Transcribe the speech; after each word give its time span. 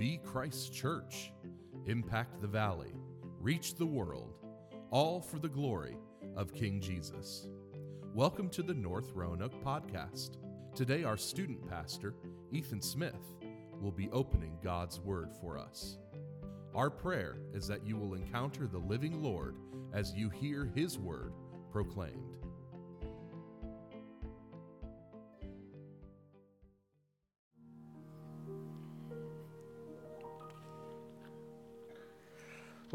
Be 0.00 0.18
Christ 0.24 0.72
Church, 0.72 1.30
impact 1.84 2.40
the 2.40 2.48
valley, 2.48 2.94
reach 3.38 3.74
the 3.74 3.84
world, 3.84 4.32
all 4.90 5.20
for 5.20 5.38
the 5.38 5.46
glory 5.46 5.98
of 6.34 6.54
King 6.54 6.80
Jesus. 6.80 7.48
Welcome 8.14 8.48
to 8.48 8.62
the 8.62 8.72
North 8.72 9.12
Roanoke 9.14 9.62
podcast. 9.62 10.38
Today, 10.74 11.04
our 11.04 11.18
student 11.18 11.68
pastor, 11.68 12.14
Ethan 12.50 12.80
Smith, 12.80 13.36
will 13.78 13.92
be 13.92 14.08
opening 14.10 14.56
God's 14.64 14.98
Word 15.00 15.34
for 15.38 15.58
us. 15.58 15.98
Our 16.74 16.88
prayer 16.88 17.36
is 17.52 17.66
that 17.66 17.86
you 17.86 17.98
will 17.98 18.14
encounter 18.14 18.66
the 18.66 18.78
living 18.78 19.22
Lord 19.22 19.56
as 19.92 20.14
you 20.14 20.30
hear 20.30 20.72
His 20.74 20.98
Word 20.98 21.34
proclaimed. 21.70 22.39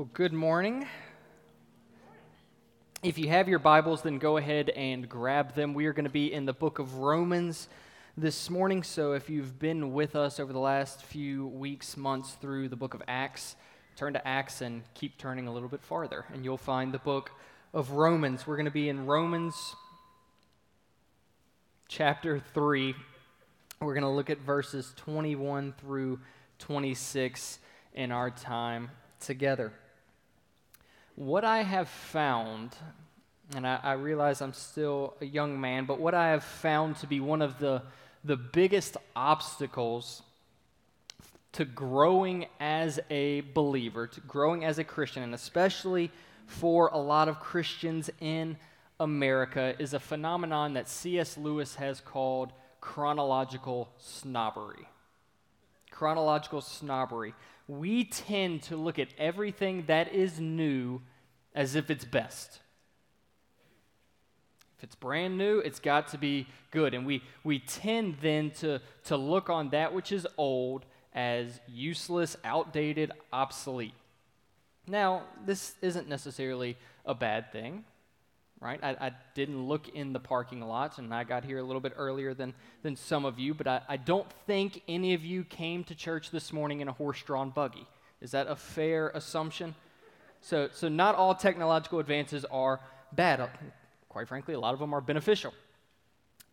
Well, 0.06 0.12
good 0.14 0.34
morning. 0.34 0.86
If 3.02 3.18
you 3.18 3.28
have 3.30 3.50
your 3.50 3.58
Bibles, 3.58 4.04
then 4.04 4.20
go 4.20 4.38
ahead 4.38 4.70
and 4.70 5.10
grab 5.10 5.56
them. 5.56 5.74
We 5.74 5.88
are 5.88 5.94
going 5.94 6.06
to 6.06 6.12
be 6.12 6.32
in 6.32 6.46
the 6.46 6.54
book 6.54 6.78
of 6.78 6.98
Romans 6.98 7.68
this 8.16 8.52
morning. 8.52 8.84
So 8.84 9.14
if 9.14 9.32
you've 9.32 9.58
been 9.58 9.94
with 9.94 10.16
us 10.16 10.40
over 10.40 10.54
the 10.54 10.60
last 10.60 11.04
few 11.04 11.48
weeks, 11.48 11.98
months 11.98 12.34
through 12.34 12.70
the 12.70 12.76
book 12.76 12.94
of 12.94 13.02
Acts, 13.08 13.56
turn 13.96 14.14
to 14.14 14.28
Acts 14.28 14.62
and 14.62 14.84
keep 14.94 15.18
turning 15.18 15.48
a 15.48 15.52
little 15.52 15.70
bit 15.70 15.82
farther, 15.82 16.26
and 16.32 16.46
you'll 16.46 16.58
find 16.58 16.94
the 16.94 17.00
book 17.00 17.32
of 17.74 17.90
Romans. 17.90 18.46
We're 18.46 18.58
going 18.58 18.66
to 18.66 18.72
be 18.72 18.90
in 18.90 19.08
Romans 19.08 19.76
chapter 21.88 22.44
3. 22.54 22.94
We're 23.82 23.96
going 23.96 24.04
to 24.04 24.10
look 24.10 24.30
at 24.30 24.38
verses 24.38 24.94
21 24.98 25.74
through 25.80 26.20
26 26.60 27.58
in 27.96 28.12
our 28.12 28.30
time 28.30 28.92
together. 29.20 29.74
What 31.16 31.46
I 31.46 31.62
have 31.62 31.88
found, 31.88 32.76
and 33.56 33.66
I, 33.66 33.80
I, 33.82 33.94
realize 33.94 34.42
I'm 34.42 34.52
still 34.52 35.14
a 35.22 35.26
young 35.26 35.62
man, 35.62 35.86
but 35.86 35.98
what 35.98 36.14
I 36.14 36.32
have 36.32 36.44
found 36.44 36.98
to 36.98 37.08
be 37.08 37.22
one 37.22 37.42
of 37.42 37.58
the, 37.58 37.84
the 38.26 38.36
biggest 38.36 38.98
obstacles 39.16 40.24
to 41.54 41.64
growing 41.64 42.48
as 42.60 43.00
a 43.10 43.42
believer, 43.54 44.08
to 44.08 44.20
growing 44.22 44.66
as 44.66 44.78
a 44.78 44.84
Christian, 44.84 45.24
and 45.24 45.34
especially 45.34 46.12
for 46.48 46.90
a 46.90 46.98
lot 46.98 47.30
of 47.30 47.40
Christians 47.40 48.10
in 48.20 48.58
America, 49.00 49.74
is 49.80 49.94
a 49.94 50.00
phenomenon 50.02 50.74
that 50.74 50.90
C.S. 50.90 51.38
Lewis 51.38 51.76
has 51.76 52.02
called 52.02 52.52
chronological 52.82 53.88
snobbery. 54.00 54.86
Chronological 55.92 56.60
snobbery 56.60 57.34
we 57.68 58.04
tend 58.04 58.64
to 58.64 58.76
look 58.76 59.00
at 59.00 59.10
everything 59.18 59.86
that 59.88 60.14
is 60.14 60.40
new 60.40 61.02
as 61.54 61.76
if 61.76 61.90
it's 61.90 62.06
best. 62.06 62.60
If 64.78 64.84
it's 64.84 64.96
brand 64.96 65.38
new, 65.38 65.60
it's 65.60 65.80
got 65.80 66.10
to 66.10 66.18
be 66.18 66.48
good. 66.72 66.94
And 66.94 67.06
we, 67.06 67.24
we 67.44 67.60
tend 67.60 68.18
then 68.22 68.52
to, 68.60 68.82
to 69.06 69.18
look 69.18 69.50
on 69.50 69.70
that 69.70 69.94
which 69.94 70.12
is 70.12 70.28
old 70.38 70.86
as 71.14 71.60
useless, 71.68 72.36
outdated, 72.44 73.12
obsolete. 73.32 73.94
Now, 74.86 75.24
this 75.46 75.76
isn't 75.82 76.08
necessarily 76.08 76.78
a 77.06 77.16
bad 77.16 77.52
thing 77.52 77.86
right? 78.60 78.80
I, 78.82 79.08
I, 79.08 79.12
didn't 79.34 79.68
look 79.68 79.90
in 79.90 80.14
the 80.14 80.20
parking 80.20 80.62
lot, 80.62 80.98
and 80.98 81.14
I 81.14 81.24
got 81.24 81.44
here 81.44 81.60
a 81.60 81.64
little 81.64 81.82
bit 81.82 81.94
earlier 81.98 82.34
than, 82.34 82.54
than 82.84 82.96
some 82.96 83.26
of 83.26 83.38
you, 83.38 83.54
but 83.54 83.68
I, 83.68 83.82
I 83.88 83.98
don't 83.98 84.30
think 84.48 84.82
any 84.88 85.14
of 85.14 85.24
you 85.24 85.44
came 85.44 85.84
to 85.86 85.96
church 85.96 86.32
this 86.32 86.54
morning 86.54 86.80
in 86.80 86.88
a 86.88 86.94
horse 86.94 87.22
drawn 87.22 87.50
buggy. 87.50 87.86
Is 88.22 88.32
that 88.32 88.48
a 88.48 88.56
fair 88.56 89.10
assumption? 89.10 89.76
So, 90.42 90.70
so, 90.72 90.88
not 90.88 91.16
all 91.16 91.36
technological 91.36 92.00
advances 92.00 92.46
are 92.46 92.80
bad. 93.12 93.40
Uh, 93.40 93.48
quite 94.10 94.28
frankly, 94.28 94.54
a 94.54 94.60
lot 94.60 94.74
of 94.74 94.80
them 94.80 94.94
are 94.94 95.02
beneficial. 95.02 95.54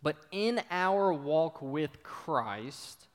But 0.01 0.17
in 0.31 0.61
our 0.69 1.13
walk 1.13 1.61
with 1.61 2.03
Christ, 2.03 3.07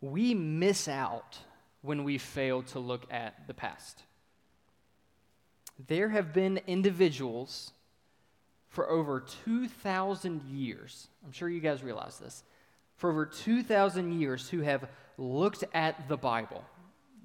we 0.00 0.34
miss 0.34 0.88
out 0.88 1.38
when 1.82 2.04
we 2.04 2.18
fail 2.18 2.62
to 2.62 2.78
look 2.78 3.06
at 3.10 3.46
the 3.46 3.54
past. 3.54 4.02
There 5.86 6.08
have 6.08 6.32
been 6.32 6.60
individuals 6.66 7.72
for 8.70 8.88
over 8.88 9.20
2,000 9.44 10.42
years. 10.44 11.08
I'm 11.24 11.32
sure 11.32 11.48
you 11.48 11.60
guys 11.60 11.82
realize 11.82 12.18
this. 12.18 12.44
For 12.96 13.10
over 13.10 13.26
2,000 13.26 14.18
years, 14.18 14.48
who 14.48 14.60
have 14.60 14.88
looked 15.18 15.64
at 15.74 16.08
the 16.08 16.16
Bible, 16.16 16.64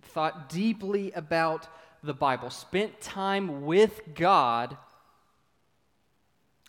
thought 0.01 0.49
deeply 0.49 1.11
about 1.11 1.67
the 2.03 2.13
Bible, 2.13 2.49
spent 2.49 2.99
time 2.99 3.65
with 3.65 4.01
God, 4.15 4.75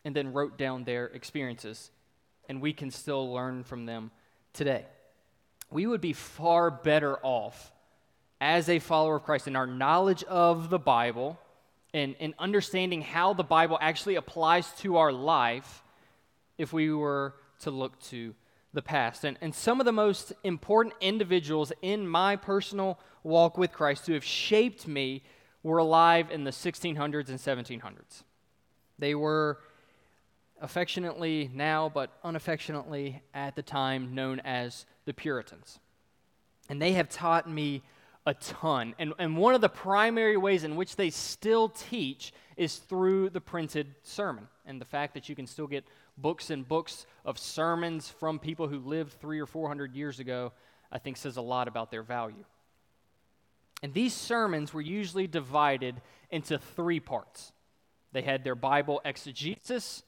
and 0.04 0.14
then 0.14 0.32
wrote 0.32 0.58
down 0.58 0.84
their 0.84 1.06
experiences. 1.06 1.90
And 2.48 2.60
we 2.60 2.72
can 2.72 2.90
still 2.90 3.32
learn 3.32 3.64
from 3.64 3.86
them 3.86 4.10
today. 4.52 4.84
We 5.70 5.86
would 5.86 6.00
be 6.00 6.12
far 6.12 6.70
better 6.70 7.18
off 7.22 7.72
as 8.40 8.68
a 8.68 8.78
follower 8.78 9.16
of 9.16 9.24
Christ 9.24 9.48
in 9.48 9.56
our 9.56 9.66
knowledge 9.66 10.22
of 10.24 10.70
the 10.70 10.78
Bible 10.78 11.38
and, 11.94 12.14
and 12.20 12.34
understanding 12.38 13.02
how 13.02 13.32
the 13.32 13.44
Bible 13.44 13.78
actually 13.80 14.16
applies 14.16 14.70
to 14.78 14.96
our 14.96 15.12
life 15.12 15.82
if 16.58 16.72
we 16.72 16.92
were 16.92 17.34
to 17.60 17.70
look 17.70 17.98
to 18.00 18.34
the 18.72 18.82
past. 18.82 19.24
And, 19.24 19.38
and 19.40 19.54
some 19.54 19.80
of 19.80 19.86
the 19.86 19.92
most 19.92 20.32
important 20.44 20.94
individuals 21.00 21.72
in 21.82 22.06
my 22.06 22.36
personal 22.36 22.98
walk 23.22 23.56
with 23.56 23.72
Christ 23.72 24.06
who 24.06 24.12
have 24.12 24.24
shaped 24.24 24.86
me 24.86 25.22
were 25.62 25.78
alive 25.78 26.30
in 26.30 26.44
the 26.44 26.50
1600s 26.50 27.28
and 27.28 27.38
1700s. 27.38 28.22
They 28.98 29.14
were 29.14 29.58
affectionately 30.60 31.50
now, 31.52 31.90
but 31.92 32.18
unaffectionately 32.22 33.22
at 33.34 33.56
the 33.56 33.62
time, 33.62 34.14
known 34.14 34.40
as 34.40 34.86
the 35.04 35.12
Puritans. 35.12 35.78
And 36.68 36.80
they 36.80 36.92
have 36.92 37.08
taught 37.08 37.50
me 37.50 37.82
a 38.26 38.34
ton. 38.34 38.94
And, 38.98 39.14
and 39.18 39.36
one 39.36 39.54
of 39.54 39.60
the 39.60 39.68
primary 39.68 40.36
ways 40.36 40.64
in 40.64 40.76
which 40.76 40.96
they 40.96 41.10
still 41.10 41.68
teach 41.68 42.32
is 42.56 42.76
through 42.76 43.30
the 43.30 43.40
printed 43.40 43.94
sermon 44.02 44.48
and 44.66 44.80
the 44.80 44.84
fact 44.84 45.14
that 45.14 45.28
you 45.28 45.36
can 45.36 45.46
still 45.46 45.68
get 45.68 45.84
books 46.18 46.50
and 46.50 46.66
books 46.66 47.06
of 47.24 47.38
sermons 47.38 48.08
from 48.08 48.38
people 48.38 48.66
who 48.66 48.80
lived 48.80 49.12
three 49.20 49.38
or 49.38 49.46
four 49.46 49.68
hundred 49.68 49.94
years 49.94 50.18
ago, 50.18 50.52
I 50.90 50.98
think 50.98 51.16
says 51.16 51.36
a 51.36 51.42
lot 51.42 51.68
about 51.68 51.90
their 51.90 52.02
value. 52.02 52.44
And 53.82 53.94
these 53.94 54.14
sermons 54.14 54.74
were 54.74 54.80
usually 54.80 55.26
divided 55.26 56.00
into 56.30 56.58
three 56.58 57.00
parts 57.00 57.52
they 58.12 58.22
had 58.22 58.44
their 58.44 58.54
Bible 58.54 59.02
exegesis, 59.04 60.02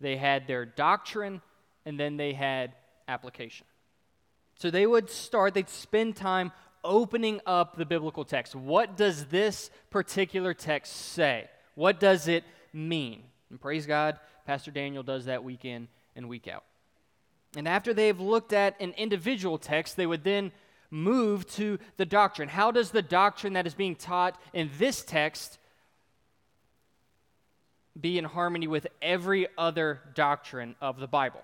they 0.00 0.16
had 0.16 0.46
their 0.46 0.64
doctrine, 0.64 1.42
and 1.84 2.00
then 2.00 2.16
they 2.16 2.32
had 2.32 2.72
application. 3.08 3.66
So 4.56 4.70
they 4.70 4.86
would 4.86 5.10
start, 5.10 5.52
they'd 5.52 5.68
spend 5.68 6.16
time 6.16 6.52
opening 6.84 7.40
up 7.46 7.76
the 7.76 7.86
biblical 7.86 8.24
text. 8.24 8.54
What 8.54 8.96
does 8.96 9.26
this 9.26 9.70
particular 9.90 10.54
text 10.54 10.94
say? 10.94 11.48
What 11.74 12.00
does 12.00 12.28
it 12.28 12.44
mean? 12.72 13.22
And 13.50 13.60
praise 13.60 13.86
God, 13.86 14.18
Pastor 14.46 14.70
Daniel 14.70 15.02
does 15.02 15.26
that 15.26 15.44
week 15.44 15.64
in 15.64 15.88
and 16.16 16.28
week 16.28 16.48
out. 16.48 16.64
And 17.56 17.68
after 17.68 17.92
they've 17.92 18.18
looked 18.18 18.52
at 18.52 18.80
an 18.80 18.94
individual 18.96 19.58
text, 19.58 19.96
they 19.96 20.06
would 20.06 20.24
then 20.24 20.52
move 20.90 21.46
to 21.52 21.78
the 21.96 22.06
doctrine. 22.06 22.48
How 22.48 22.70
does 22.70 22.90
the 22.90 23.02
doctrine 23.02 23.54
that 23.54 23.66
is 23.66 23.74
being 23.74 23.96
taught 23.96 24.40
in 24.52 24.70
this 24.78 25.02
text 25.02 25.58
be 27.98 28.18
in 28.18 28.24
harmony 28.24 28.66
with 28.66 28.86
every 29.00 29.48
other 29.58 30.00
doctrine 30.14 30.76
of 30.80 30.98
the 30.98 31.06
Bible? 31.06 31.40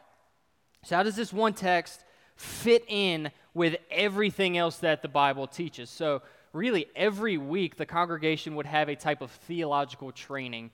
So, 0.85 0.97
how 0.97 1.03
does 1.03 1.17
this 1.17 1.33
one 1.33 1.55
text 1.55 2.05
fit 2.37 2.85
in 2.89 3.31
with 3.59 3.77
everything 3.91 4.57
else 4.57 4.79
that 4.79 5.03
the 5.03 5.09
Bible 5.09 5.49
teaches. 5.49 5.91
So, 5.91 6.23
really, 6.53 6.87
every 6.95 7.37
week 7.37 7.77
the 7.77 7.85
congregation 7.85 8.55
would 8.55 8.67
have 8.67 8.89
a 8.89 8.95
type 8.95 9.21
of 9.21 9.33
theological 9.33 10.13
training 10.13 10.71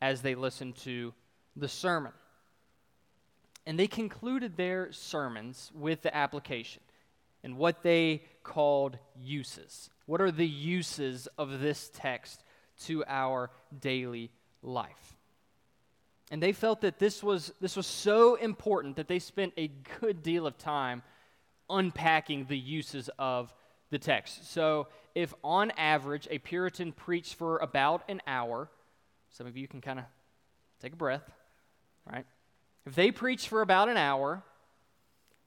as 0.00 0.22
they 0.22 0.36
listened 0.36 0.76
to 0.76 1.12
the 1.56 1.68
sermon. 1.68 2.12
And 3.66 3.76
they 3.76 3.88
concluded 3.88 4.56
their 4.56 4.92
sermons 4.92 5.72
with 5.74 6.02
the 6.02 6.16
application 6.16 6.82
and 7.42 7.56
what 7.58 7.82
they 7.82 8.22
called 8.44 8.98
uses. 9.20 9.90
What 10.06 10.20
are 10.20 10.30
the 10.30 10.46
uses 10.46 11.26
of 11.36 11.60
this 11.60 11.90
text 11.92 12.44
to 12.84 13.04
our 13.08 13.50
daily 13.80 14.30
life? 14.62 15.16
And 16.30 16.40
they 16.40 16.52
felt 16.52 16.82
that 16.82 17.00
this 17.00 17.20
was, 17.20 17.52
this 17.60 17.74
was 17.74 17.86
so 17.86 18.36
important 18.36 18.94
that 18.96 19.08
they 19.08 19.18
spent 19.18 19.54
a 19.56 19.72
good 20.00 20.22
deal 20.22 20.46
of 20.46 20.56
time 20.56 21.02
unpacking 21.68 22.46
the 22.46 22.58
uses 22.58 23.10
of 23.18 23.52
the 23.90 23.98
text. 23.98 24.50
So, 24.52 24.88
if 25.14 25.32
on 25.42 25.70
average 25.72 26.28
a 26.30 26.38
Puritan 26.38 26.92
preached 26.92 27.34
for 27.34 27.58
about 27.58 28.02
an 28.08 28.20
hour, 28.26 28.68
some 29.30 29.46
of 29.46 29.56
you 29.56 29.66
can 29.66 29.80
kind 29.80 29.98
of 29.98 30.04
take 30.80 30.92
a 30.92 30.96
breath, 30.96 31.30
right? 32.10 32.26
If 32.84 32.94
they 32.94 33.10
preached 33.10 33.48
for 33.48 33.62
about 33.62 33.88
an 33.88 33.96
hour, 33.96 34.42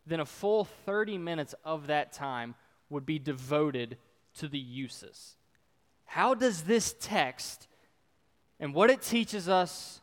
then 0.05 0.19
a 0.19 0.25
full 0.25 0.65
30 0.85 1.17
minutes 1.17 1.53
of 1.63 1.87
that 1.87 2.11
time 2.11 2.55
would 2.89 3.05
be 3.05 3.19
devoted 3.19 3.97
to 4.39 4.47
the 4.47 4.59
uses. 4.59 5.35
How 6.05 6.33
does 6.33 6.63
this 6.63 6.95
text 6.99 7.67
and 8.59 8.73
what 8.73 8.89
it 8.89 9.01
teaches 9.01 9.47
us 9.47 10.01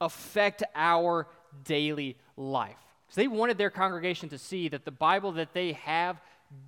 affect 0.00 0.62
our 0.74 1.28
daily 1.62 2.16
life? 2.36 2.83
Because 3.14 3.22
they 3.22 3.36
wanted 3.36 3.58
their 3.58 3.70
congregation 3.70 4.28
to 4.30 4.38
see 4.38 4.68
that 4.68 4.84
the 4.84 4.90
Bible 4.90 5.32
that 5.32 5.52
they 5.54 5.74
have 5.74 6.20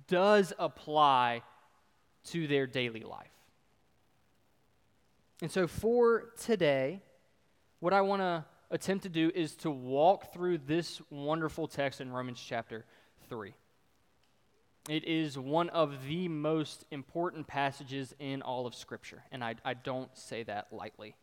does 0.07 0.53
apply 0.57 1.41
to 2.25 2.47
their 2.47 2.65
daily 2.65 3.01
life. 3.01 3.27
And 5.41 5.51
so 5.51 5.67
for 5.67 6.29
today, 6.41 7.01
what 7.81 7.91
I 7.91 7.99
want 7.99 8.21
to 8.21 8.45
attempt 8.71 9.03
to 9.03 9.09
do 9.09 9.29
is 9.35 9.55
to 9.57 9.69
walk 9.69 10.31
through 10.31 10.59
this 10.59 11.01
wonderful 11.09 11.67
text 11.67 11.99
in 11.99 12.11
Romans 12.11 12.41
chapter 12.45 12.85
3. 13.29 13.53
It 14.87 15.03
is 15.03 15.37
one 15.37 15.67
of 15.69 16.05
the 16.07 16.29
most 16.29 16.85
important 16.91 17.47
passages 17.47 18.15
in 18.19 18.41
all 18.41 18.65
of 18.65 18.73
Scripture, 18.73 19.21
and 19.33 19.43
I, 19.43 19.55
I 19.65 19.73
don't 19.73 20.17
say 20.17 20.43
that 20.43 20.67
lightly. 20.71 21.15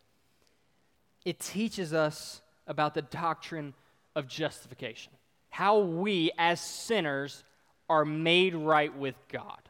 It 1.25 1.39
teaches 1.39 1.93
us 1.93 2.41
about 2.67 2.93
the 2.93 3.01
doctrine 3.01 3.73
of 4.15 4.27
justification, 4.27 5.11
how 5.49 5.79
we 5.79 6.31
as 6.37 6.61
sinners 6.61 7.43
are 7.89 8.05
made 8.05 8.55
right 8.55 8.95
with 8.95 9.15
God. 9.31 9.61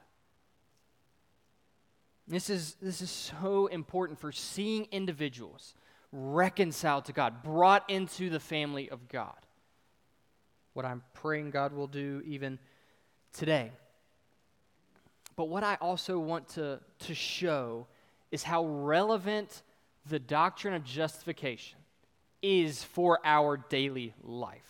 This 2.27 2.49
is, 2.49 2.75
this 2.81 3.01
is 3.01 3.11
so 3.11 3.67
important 3.67 4.19
for 4.19 4.31
seeing 4.31 4.87
individuals 4.91 5.75
reconciled 6.11 7.05
to 7.05 7.13
God, 7.13 7.43
brought 7.43 7.89
into 7.89 8.29
the 8.29 8.39
family 8.39 8.89
of 8.89 9.07
God. 9.09 9.35
What 10.73 10.85
I'm 10.85 11.03
praying 11.13 11.51
God 11.51 11.73
will 11.73 11.87
do 11.87 12.21
even 12.25 12.57
today. 13.33 13.71
But 15.35 15.49
what 15.49 15.63
I 15.63 15.75
also 15.81 16.17
want 16.17 16.47
to, 16.49 16.79
to 16.99 17.13
show 17.13 17.87
is 18.31 18.43
how 18.43 18.65
relevant 18.65 19.61
the 20.07 20.19
doctrine 20.19 20.73
of 20.73 20.83
justification 20.83 21.79
is 22.45 22.83
for 22.83 23.19
our 23.25 23.57
daily 23.57 24.13
life. 24.21 24.61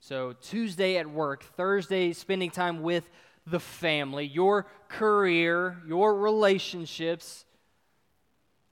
So, 0.00 0.32
Tuesday 0.40 0.96
at 0.96 1.10
work, 1.10 1.44
Thursday, 1.56 2.14
spending 2.14 2.50
time 2.50 2.82
with 2.82 3.10
the 3.46 3.60
family, 3.60 4.24
your 4.24 4.66
career, 4.88 5.76
your 5.86 6.14
relationships. 6.14 7.44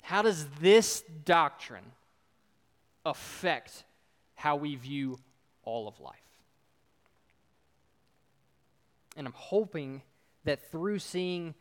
How 0.03 0.23
does 0.23 0.47
this 0.61 1.03
doctrine 1.25 1.85
affect 3.05 3.85
how 4.35 4.57
we 4.57 4.77
view 4.77 5.19
all 5.63 5.87
of 5.87 6.01
life? 6.01 6.15
And 9.17 9.27
I'm 9.27 9.35
hoping 9.37 10.03
that 10.45 10.71
through 10.71 11.01
seeing 11.01 11.55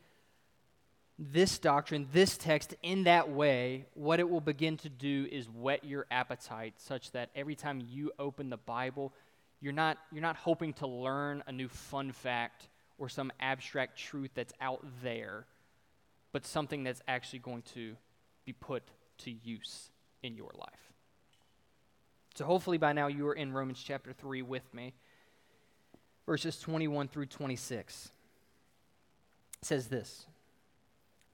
this 1.32 1.60
doctrine, 1.60 2.08
this 2.12 2.38
text 2.38 2.76
in 2.82 3.04
that 3.04 3.30
way, 3.30 3.86
what 3.94 4.20
it 4.20 4.30
will 4.30 4.42
begin 4.42 4.78
to 4.78 4.90
do 4.90 5.28
is 5.32 5.48
whet 5.50 5.84
your 5.84 6.06
appetite 6.12 6.74
such 6.78 7.12
that 7.12 7.30
every 7.36 7.56
time 7.56 7.82
you 7.88 8.12
open 8.20 8.50
the 8.50 8.58
Bible, 8.58 9.14
you're 9.62 9.74
not, 9.74 9.98
you're 10.12 10.22
not 10.22 10.36
hoping 10.36 10.74
to 10.74 10.88
learn 10.88 11.44
a 11.48 11.52
new 11.52 11.68
fun 11.70 12.12
fact 12.12 12.68
or 12.98 13.10
some 13.10 13.32
abstract 13.40 13.98
truth 13.98 14.32
that's 14.36 14.54
out 14.60 14.86
there, 15.02 15.46
but 16.32 16.46
something 16.46 16.84
that's 16.84 17.02
actually 17.08 17.40
going 17.40 17.62
to 17.74 17.96
be 18.46 18.54
put 18.54 18.84
to 19.20 19.32
use 19.32 19.90
in 20.22 20.36
your 20.36 20.52
life. 20.56 20.94
So 22.36 22.46
hopefully 22.46 22.78
by 22.78 22.94
now 22.94 23.08
you 23.08 23.28
are 23.28 23.34
in 23.34 23.54
Romans 23.54 23.82
chapter 23.84 24.12
3 24.12 24.42
with 24.42 24.74
me, 24.74 24.94
verses 26.26 26.60
21 26.60 27.08
through 27.08 27.28
26 27.28 28.12
says 29.62 29.88
this 29.88 30.26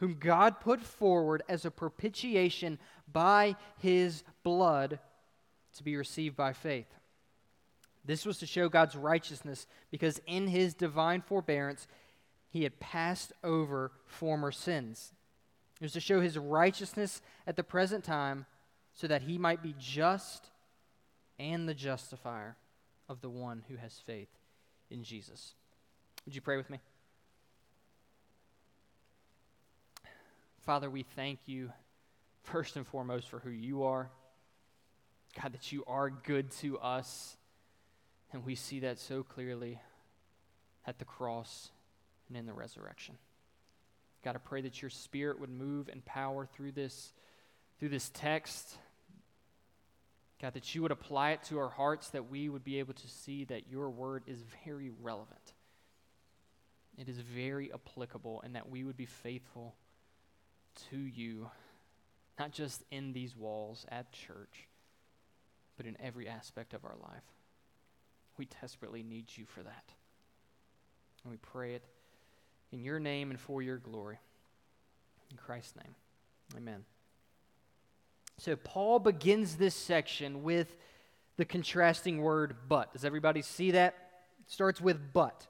whom 0.00 0.16
God 0.18 0.60
put 0.60 0.80
forward 0.80 1.42
as 1.48 1.64
a 1.64 1.70
propitiation 1.70 2.78
by 3.12 3.54
his 3.78 4.24
blood 4.42 4.98
to 5.76 5.84
be 5.84 5.96
received 5.96 6.36
by 6.36 6.52
faith. 6.52 6.88
This 8.04 8.24
was 8.24 8.38
to 8.38 8.46
show 8.46 8.68
God's 8.68 8.96
righteousness, 8.96 9.66
because 9.90 10.20
in 10.26 10.48
his 10.48 10.74
divine 10.74 11.20
forbearance 11.20 11.86
he 12.48 12.64
had 12.64 12.80
passed 12.80 13.32
over 13.44 13.92
former 14.06 14.50
sins. 14.50 15.12
It 15.80 15.84
was 15.84 15.92
to 15.92 16.00
show 16.00 16.20
his 16.20 16.38
righteousness 16.38 17.20
at 17.46 17.56
the 17.56 17.62
present 17.62 18.02
time, 18.02 18.46
so 18.94 19.06
that 19.06 19.22
he 19.22 19.38
might 19.38 19.62
be 19.62 19.74
just 19.78 20.48
and 21.38 21.68
the 21.68 21.74
justifier 21.74 22.56
of 23.08 23.20
the 23.20 23.30
one 23.30 23.64
who 23.68 23.76
has 23.76 24.00
faith 24.04 24.28
in 24.90 25.04
Jesus. 25.04 25.54
Would 26.24 26.34
you 26.34 26.40
pray 26.40 26.56
with 26.56 26.70
me? 26.70 26.80
Father, 30.70 30.88
we 30.88 31.02
thank 31.02 31.40
you 31.46 31.72
first 32.44 32.76
and 32.76 32.86
foremost 32.86 33.28
for 33.28 33.40
who 33.40 33.50
you 33.50 33.82
are. 33.82 34.08
God, 35.42 35.52
that 35.52 35.72
you 35.72 35.82
are 35.88 36.10
good 36.10 36.52
to 36.58 36.78
us. 36.78 37.36
And 38.32 38.46
we 38.46 38.54
see 38.54 38.78
that 38.78 39.00
so 39.00 39.24
clearly 39.24 39.80
at 40.86 41.00
the 41.00 41.04
cross 41.04 41.70
and 42.28 42.36
in 42.36 42.46
the 42.46 42.52
resurrection. 42.52 43.16
God, 44.24 44.36
I 44.36 44.38
pray 44.38 44.60
that 44.60 44.80
your 44.80 44.90
spirit 44.90 45.40
would 45.40 45.50
move 45.50 45.88
and 45.88 46.04
power 46.04 46.46
through 46.46 46.70
this, 46.70 47.14
through 47.80 47.88
this 47.88 48.08
text. 48.14 48.78
God, 50.40 50.54
that 50.54 50.72
you 50.72 50.82
would 50.82 50.92
apply 50.92 51.32
it 51.32 51.42
to 51.48 51.58
our 51.58 51.70
hearts, 51.70 52.10
that 52.10 52.30
we 52.30 52.48
would 52.48 52.62
be 52.62 52.78
able 52.78 52.94
to 52.94 53.08
see 53.08 53.42
that 53.46 53.68
your 53.68 53.90
word 53.90 54.22
is 54.28 54.38
very 54.64 54.92
relevant. 55.02 55.52
It 56.96 57.08
is 57.08 57.18
very 57.18 57.72
applicable, 57.74 58.42
and 58.44 58.54
that 58.54 58.70
we 58.70 58.84
would 58.84 58.96
be 58.96 59.06
faithful 59.06 59.74
to 60.90 60.96
you, 60.98 61.50
not 62.38 62.52
just 62.52 62.82
in 62.90 63.12
these 63.12 63.36
walls 63.36 63.86
at 63.90 64.12
church, 64.12 64.68
but 65.76 65.86
in 65.86 65.96
every 66.00 66.28
aspect 66.28 66.74
of 66.74 66.84
our 66.84 66.96
life. 67.02 67.22
We 68.36 68.46
desperately 68.60 69.02
need 69.02 69.26
you 69.36 69.46
for 69.46 69.62
that. 69.62 69.84
And 71.22 71.30
we 71.30 71.36
pray 71.36 71.74
it 71.74 71.84
in 72.72 72.82
your 72.82 72.98
name 72.98 73.30
and 73.30 73.38
for 73.38 73.62
your 73.62 73.78
glory. 73.78 74.18
In 75.30 75.36
Christ's 75.36 75.76
name, 75.76 75.94
amen. 76.56 76.84
So, 78.38 78.56
Paul 78.56 78.98
begins 78.98 79.56
this 79.56 79.74
section 79.74 80.42
with 80.42 80.74
the 81.36 81.44
contrasting 81.44 82.22
word 82.22 82.56
but. 82.68 82.92
Does 82.92 83.04
everybody 83.04 83.42
see 83.42 83.72
that? 83.72 83.94
It 84.46 84.50
starts 84.50 84.80
with 84.80 85.12
but. 85.12 85.46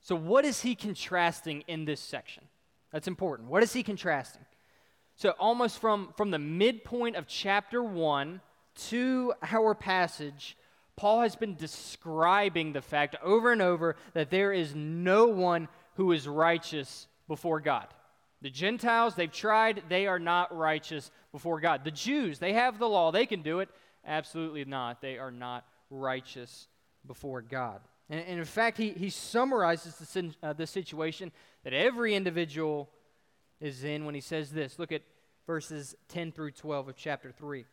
So, 0.00 0.16
what 0.16 0.44
is 0.44 0.62
he 0.62 0.74
contrasting 0.74 1.62
in 1.66 1.84
this 1.84 2.00
section? 2.00 2.44
That's 2.96 3.08
important. 3.08 3.50
What 3.50 3.62
is 3.62 3.74
he 3.74 3.82
contrasting? 3.82 4.46
So, 5.16 5.34
almost 5.38 5.82
from, 5.82 6.14
from 6.16 6.30
the 6.30 6.38
midpoint 6.38 7.16
of 7.16 7.26
chapter 7.26 7.82
1 7.82 8.40
to 8.88 9.34
our 9.42 9.74
passage, 9.74 10.56
Paul 10.96 11.20
has 11.20 11.36
been 11.36 11.56
describing 11.56 12.72
the 12.72 12.80
fact 12.80 13.14
over 13.22 13.52
and 13.52 13.60
over 13.60 13.96
that 14.14 14.30
there 14.30 14.50
is 14.50 14.74
no 14.74 15.26
one 15.26 15.68
who 15.96 16.10
is 16.12 16.26
righteous 16.26 17.06
before 17.28 17.60
God. 17.60 17.86
The 18.40 18.48
Gentiles, 18.48 19.14
they've 19.14 19.30
tried, 19.30 19.82
they 19.90 20.06
are 20.06 20.18
not 20.18 20.56
righteous 20.56 21.10
before 21.32 21.60
God. 21.60 21.84
The 21.84 21.90
Jews, 21.90 22.38
they 22.38 22.54
have 22.54 22.78
the 22.78 22.88
law, 22.88 23.12
they 23.12 23.26
can 23.26 23.42
do 23.42 23.60
it. 23.60 23.68
Absolutely 24.06 24.64
not. 24.64 25.02
They 25.02 25.18
are 25.18 25.30
not 25.30 25.66
righteous 25.90 26.66
before 27.06 27.42
God. 27.42 27.82
And, 28.08 28.20
and 28.20 28.38
in 28.38 28.44
fact, 28.44 28.78
he, 28.78 28.90
he 28.90 29.10
summarizes 29.10 29.96
the, 29.96 30.34
uh, 30.42 30.52
the 30.52 30.66
situation 30.66 31.32
that 31.64 31.72
every 31.72 32.14
individual 32.14 32.88
is 33.60 33.84
in 33.84 34.04
when 34.04 34.14
he 34.14 34.20
says 34.20 34.50
this. 34.50 34.78
Look 34.78 34.92
at 34.92 35.02
verses 35.46 35.94
10 36.08 36.32
through 36.32 36.52
12 36.52 36.88
of 36.88 36.96
chapter 36.96 37.32
3. 37.32 37.64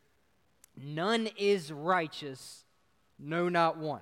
None 0.75 1.29
is 1.37 1.71
righteous 1.71 2.63
no, 3.19 3.49
not 3.49 3.77
one. 3.77 4.01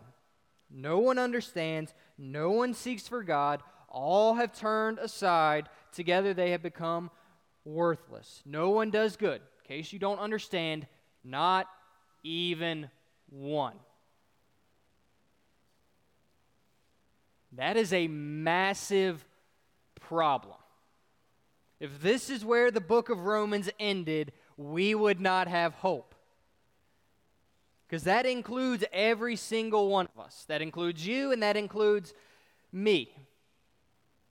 No 0.69 0.99
one 0.99 1.19
understands. 1.19 1.93
No 2.17 2.51
one 2.51 2.73
seeks 2.73 3.07
for 3.07 3.23
God. 3.23 3.61
All 3.89 4.35
have 4.35 4.53
turned 4.53 4.99
aside. 4.99 5.69
Together 5.91 6.33
they 6.33 6.51
have 6.51 6.63
become 6.63 7.11
worthless. 7.65 8.41
No 8.45 8.69
one 8.69 8.89
does 8.89 9.15
good. 9.15 9.41
In 9.41 9.67
case 9.67 9.93
you 9.93 9.99
don't 9.99 10.19
understand, 10.19 10.87
not 11.23 11.67
even 12.23 12.89
one. 13.29 13.75
That 17.53 17.77
is 17.77 17.91
a 17.93 18.07
massive 18.07 19.25
problem. 19.99 20.55
If 21.79 22.01
this 22.01 22.29
is 22.29 22.45
where 22.45 22.71
the 22.71 22.81
book 22.81 23.09
of 23.09 23.25
Romans 23.25 23.69
ended, 23.79 24.33
we 24.55 24.93
would 24.93 25.19
not 25.19 25.47
have 25.47 25.73
hope. 25.75 26.13
Because 27.87 28.03
that 28.03 28.25
includes 28.25 28.85
every 28.93 29.35
single 29.35 29.89
one 29.89 30.07
of 30.15 30.23
us. 30.23 30.45
That 30.47 30.61
includes 30.61 31.05
you 31.05 31.31
and 31.31 31.43
that 31.43 31.57
includes 31.57 32.13
me. 32.71 33.13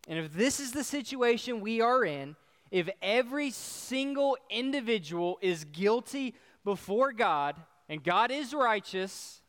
And 0.08 0.18
if 0.18 0.32
this 0.32 0.60
is 0.60 0.72
the 0.72 0.84
situation 0.84 1.60
we 1.60 1.80
are 1.80 2.04
in, 2.04 2.36
if 2.70 2.88
every 3.02 3.50
single 3.50 4.38
individual 4.48 5.38
is 5.42 5.64
guilty 5.64 6.34
before 6.64 7.12
God 7.12 7.56
and 7.88 8.02
God 8.02 8.30
is 8.30 8.54
righteous, 8.54 9.39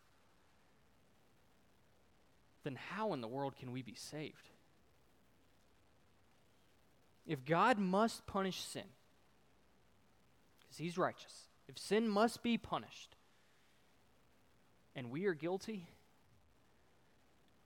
then 2.64 2.78
how 2.92 3.14
in 3.14 3.22
the 3.22 3.28
world 3.28 3.56
can 3.56 3.72
we 3.72 3.82
be 3.82 3.96
saved? 3.96 4.50
If 7.26 7.46
God 7.46 7.78
must 7.78 8.26
punish 8.26 8.64
sin, 8.64 8.84
because 10.60 10.78
He's 10.78 10.98
righteous, 10.98 11.50
if 11.68 11.78
sin 11.78 12.08
must 12.08 12.44
be 12.44 12.58
punished, 12.58 13.16
and 14.96 15.10
we 15.10 15.26
are 15.26 15.34
guilty, 15.34 15.88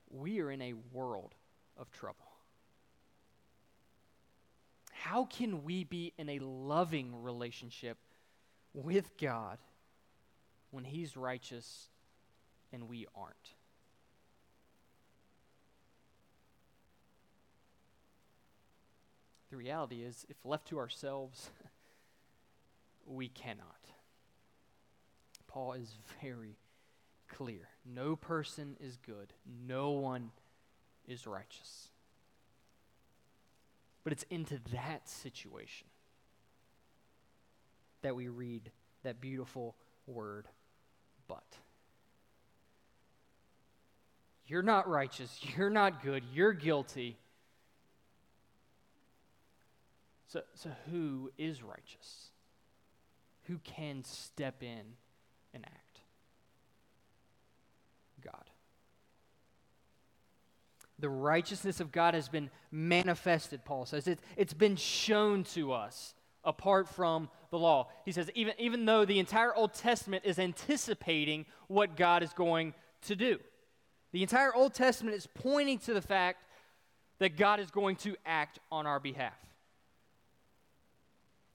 we 0.10 0.40
are 0.40 0.52
in 0.52 0.62
a 0.62 0.74
world 0.92 1.34
of 1.78 1.92
trouble. 1.92 2.28
How 4.92 5.26
can 5.26 5.64
we 5.64 5.84
be 5.84 6.14
in 6.18 6.30
a 6.30 6.40
loving 6.40 7.22
relationship 7.22 7.98
with 8.74 9.18
God 9.18 9.58
when 10.72 10.84
He's 10.84 11.16
righteous 11.18 11.90
and 12.72 12.90
we 12.90 13.06
aren't? 13.16 13.55
The 19.56 19.60
reality 19.60 20.04
is, 20.04 20.26
if 20.28 20.36
left 20.44 20.68
to 20.68 20.80
ourselves, 20.80 21.50
we 23.06 23.30
cannot. 23.30 23.88
Paul 25.48 25.72
is 25.72 25.96
very 26.22 26.58
clear. 27.30 27.70
No 27.86 28.18
person 28.18 28.76
is 28.82 28.98
good, 28.98 29.32
no 29.66 29.92
one 29.92 30.32
is 31.08 31.26
righteous. 31.26 31.88
But 34.04 34.12
it's 34.12 34.26
into 34.30 34.60
that 34.74 35.08
situation 35.08 35.88
that 38.02 38.14
we 38.14 38.28
read 38.28 38.70
that 39.04 39.22
beautiful 39.22 39.78
word, 40.06 40.50
but. 41.30 41.46
You're 44.48 44.64
not 44.64 44.90
righteous. 44.90 45.40
You're 45.56 45.70
not 45.70 46.04
good. 46.04 46.24
You're 46.34 46.52
guilty. 46.52 47.18
So, 50.28 50.42
so 50.54 50.70
who 50.92 51.32
is 51.38 51.62
righteous? 51.64 52.30
Who 53.44 53.60
can 53.64 54.04
step 54.04 54.64
in 54.64 54.82
and 55.54 55.66
act? 55.66 56.02
God. 58.24 58.50
The 60.98 61.10
righteousness 61.10 61.80
of 61.80 61.92
God 61.92 62.14
has 62.14 62.30
been 62.30 62.50
manifested, 62.72 63.66
Paul 63.66 63.86
says. 63.86 64.08
It, 64.08 64.20
it's 64.38 64.54
been 64.54 64.76
shown 64.76 65.44
to 65.56 65.74
us 65.74 66.16
apart 66.44 66.88
from 66.88 67.30
the 67.52 67.60
law. 67.60 67.90
He 68.06 68.12
says, 68.12 68.32
even, 68.34 68.54
even 68.58 68.86
though 68.86 69.06
the 69.06 69.20
entire 69.20 69.54
Old 69.54 69.74
Testament 69.74 70.24
is 70.26 70.40
anticipating 70.40 71.46
what 71.68 71.98
God 71.98 72.24
is 72.24 72.34
going 72.34 72.74
to 73.04 73.16
do, 73.16 73.40
the 74.14 74.22
entire 74.22 74.56
Old 74.56 74.74
Testament 74.74 75.18
is 75.18 75.28
pointing 75.28 75.80
to 75.80 75.94
the 75.94 76.02
fact 76.02 76.44
that 77.20 77.38
God 77.38 77.60
is 77.60 77.70
going 77.72 77.98
to 77.98 78.16
act 78.26 78.60
on 78.72 78.88
our 78.88 79.00
behalf. 79.00 79.34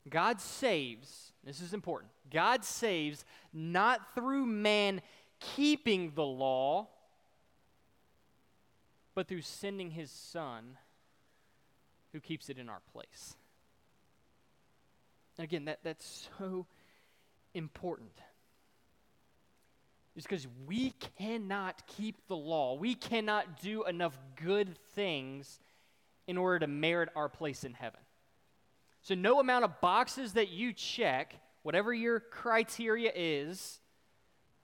God 0.09 0.41
saves, 0.41 1.33
this 1.45 1.61
is 1.61 1.75
important, 1.75 2.11
God 2.31 2.65
saves 2.65 3.25
not 3.53 4.15
through 4.15 4.47
man 4.47 5.03
keeping 5.41 6.13
the 6.15 6.25
law, 6.25 6.89
but 9.15 9.29
through 9.29 9.43
sending 9.43 9.91
his 9.91 10.11
son 10.11 10.79
who 12.13 12.21
keeps 12.21 12.49
it 12.49 12.59
in 12.59 12.69
our 12.69 12.81
place. 12.93 13.37
Again, 15.39 15.65
that, 15.67 15.79
that's 15.83 16.29
so 16.39 16.67
important. 17.55 18.13
It's 20.17 20.27
because 20.27 20.47
we 20.67 20.93
cannot 21.19 21.87
keep 21.87 22.27
the 22.29 22.37
law. 22.37 22.75
We 22.75 22.95
cannot 22.95 23.63
do 23.63 23.85
enough 23.85 24.19
good 24.37 24.77
things 24.95 25.61
in 26.27 26.37
order 26.37 26.59
to 26.61 26.67
merit 26.67 27.09
our 27.17 27.29
place 27.29 27.65
in 27.65 27.73
heaven. 27.73 28.01
So, 29.03 29.15
no 29.15 29.41
amount 29.41 29.65
of 29.65 29.81
boxes 29.81 30.35
that 30.35 30.51
you 30.51 30.73
check, 30.73 31.35
whatever 31.63 31.93
your 31.93 32.21
criteria 32.21 33.11
is, 33.15 33.81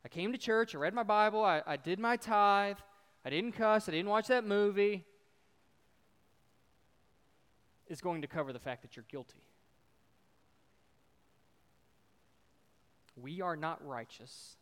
I 0.05 0.09
came 0.09 0.33
to 0.33 0.39
church, 0.39 0.75
I 0.75 0.79
read 0.79 0.95
my 0.95 1.03
Bible, 1.03 1.45
I, 1.45 1.63
I 1.67 1.77
did 1.77 1.99
my 1.99 2.17
tithe, 2.17 2.77
I 3.25 3.31
didn't 3.31 3.53
cuss, 3.53 3.89
I 3.89 3.93
didn't 3.93 4.11
watch 4.11 4.29
that 4.29 4.45
movie, 4.45 5.05
is 7.89 8.01
going 8.01 8.23
to 8.23 8.29
cover 8.29 8.53
the 8.53 8.59
fact 8.59 8.83
that 8.83 8.95
you're 8.95 9.07
guilty. 9.09 9.43
We 13.17 13.41
are 13.41 13.57
not 13.57 13.85
righteous. 13.87 14.57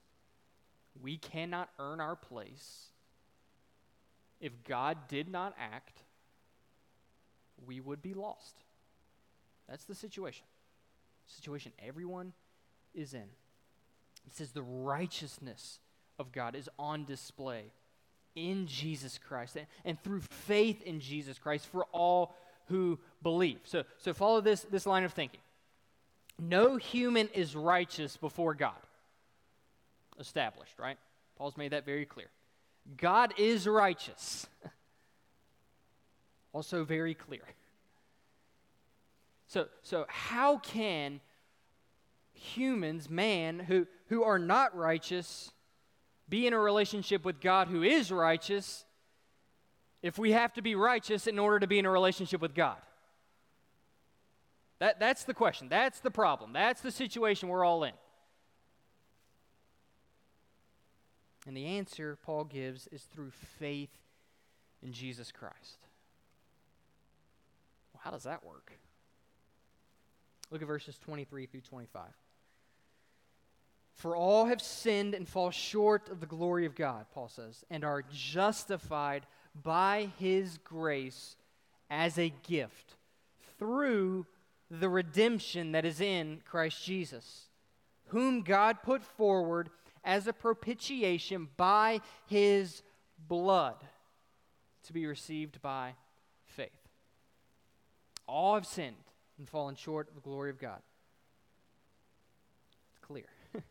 We 1.02 1.16
cannot 1.16 1.68
earn 1.78 2.00
our 2.00 2.14
place. 2.14 2.86
If 4.40 4.52
God 4.64 5.08
did 5.08 5.28
not 5.28 5.54
act, 5.58 6.04
we 7.66 7.80
would 7.80 8.00
be 8.00 8.14
lost. 8.14 8.62
That's 9.68 9.84
the 9.84 9.94
situation. 9.94 10.44
Situation 11.26 11.72
everyone 11.84 12.32
is 12.94 13.14
in. 13.14 13.28
It 14.26 14.34
says 14.34 14.52
the 14.52 14.62
righteousness 14.62 15.78
of 16.18 16.32
God 16.32 16.54
is 16.54 16.68
on 16.78 17.04
display 17.04 17.72
in 18.34 18.66
Jesus 18.66 19.18
Christ 19.18 19.56
and, 19.56 19.66
and 19.84 20.00
through 20.02 20.20
faith 20.20 20.82
in 20.82 21.00
Jesus 21.00 21.38
Christ 21.38 21.66
for 21.66 21.86
all 21.92 22.36
who 22.66 22.98
believe. 23.22 23.60
So, 23.64 23.84
so 23.98 24.12
follow 24.12 24.40
this, 24.40 24.62
this 24.62 24.86
line 24.86 25.04
of 25.04 25.12
thinking. 25.12 25.40
No 26.38 26.76
human 26.76 27.28
is 27.28 27.54
righteous 27.54 28.16
before 28.16 28.54
God. 28.54 28.72
Established, 30.18 30.78
right? 30.78 30.96
Paul's 31.36 31.56
made 31.56 31.72
that 31.72 31.84
very 31.84 32.06
clear. 32.06 32.28
God 32.96 33.34
is 33.38 33.66
righteous. 33.66 34.46
also 36.52 36.84
very 36.84 37.14
clear. 37.14 37.42
So, 39.46 39.66
so 39.82 40.06
how 40.08 40.58
can 40.58 41.20
humans, 42.32 43.08
man, 43.08 43.58
who, 43.58 43.86
who 44.08 44.22
are 44.24 44.38
not 44.38 44.76
righteous, 44.76 45.52
be 46.28 46.46
in 46.46 46.52
a 46.52 46.58
relationship 46.58 47.24
with 47.24 47.40
God 47.40 47.68
who 47.68 47.82
is 47.82 48.10
righteous 48.10 48.84
if 50.02 50.18
we 50.18 50.32
have 50.32 50.52
to 50.54 50.62
be 50.62 50.74
righteous 50.74 51.26
in 51.26 51.38
order 51.38 51.60
to 51.60 51.66
be 51.66 51.78
in 51.78 51.86
a 51.86 51.90
relationship 51.90 52.40
with 52.40 52.54
God? 52.54 52.78
That, 54.80 54.98
that's 54.98 55.24
the 55.24 55.34
question. 55.34 55.68
That's 55.68 56.00
the 56.00 56.10
problem. 56.10 56.52
That's 56.52 56.80
the 56.80 56.90
situation 56.90 57.48
we're 57.48 57.64
all 57.64 57.84
in. 57.84 57.92
And 61.46 61.56
the 61.56 61.66
answer 61.66 62.18
Paul 62.22 62.44
gives 62.44 62.86
is 62.88 63.02
through 63.02 63.30
faith 63.58 63.90
in 64.82 64.92
Jesus 64.92 65.30
Christ. 65.30 65.78
Well, 67.92 68.00
how 68.02 68.10
does 68.10 68.24
that 68.24 68.44
work? 68.44 68.72
Look 70.54 70.62
at 70.62 70.68
verses 70.68 70.96
23 70.98 71.46
through 71.46 71.62
25. 71.62 72.02
For 73.92 74.14
all 74.14 74.46
have 74.46 74.62
sinned 74.62 75.12
and 75.12 75.28
fall 75.28 75.50
short 75.50 76.08
of 76.08 76.20
the 76.20 76.26
glory 76.26 76.64
of 76.64 76.76
God, 76.76 77.06
Paul 77.12 77.28
says, 77.28 77.64
and 77.70 77.82
are 77.82 78.04
justified 78.12 79.26
by 79.60 80.10
his 80.20 80.58
grace 80.58 81.34
as 81.90 82.20
a 82.20 82.32
gift 82.46 82.94
through 83.58 84.26
the 84.70 84.88
redemption 84.88 85.72
that 85.72 85.84
is 85.84 86.00
in 86.00 86.40
Christ 86.44 86.84
Jesus, 86.84 87.48
whom 88.10 88.42
God 88.42 88.84
put 88.84 89.02
forward 89.02 89.70
as 90.04 90.28
a 90.28 90.32
propitiation 90.32 91.48
by 91.56 92.00
his 92.28 92.84
blood 93.26 93.74
to 94.84 94.92
be 94.92 95.04
received 95.04 95.60
by 95.60 95.94
faith. 96.46 96.70
All 98.28 98.54
have 98.54 98.66
sinned 98.66 99.03
and 99.44 99.50
fallen 99.50 99.74
short 99.74 100.08
of 100.08 100.14
the 100.14 100.22
glory 100.22 100.48
of 100.48 100.58
God. 100.58 100.80
It's 102.88 103.06
clear. 103.06 103.26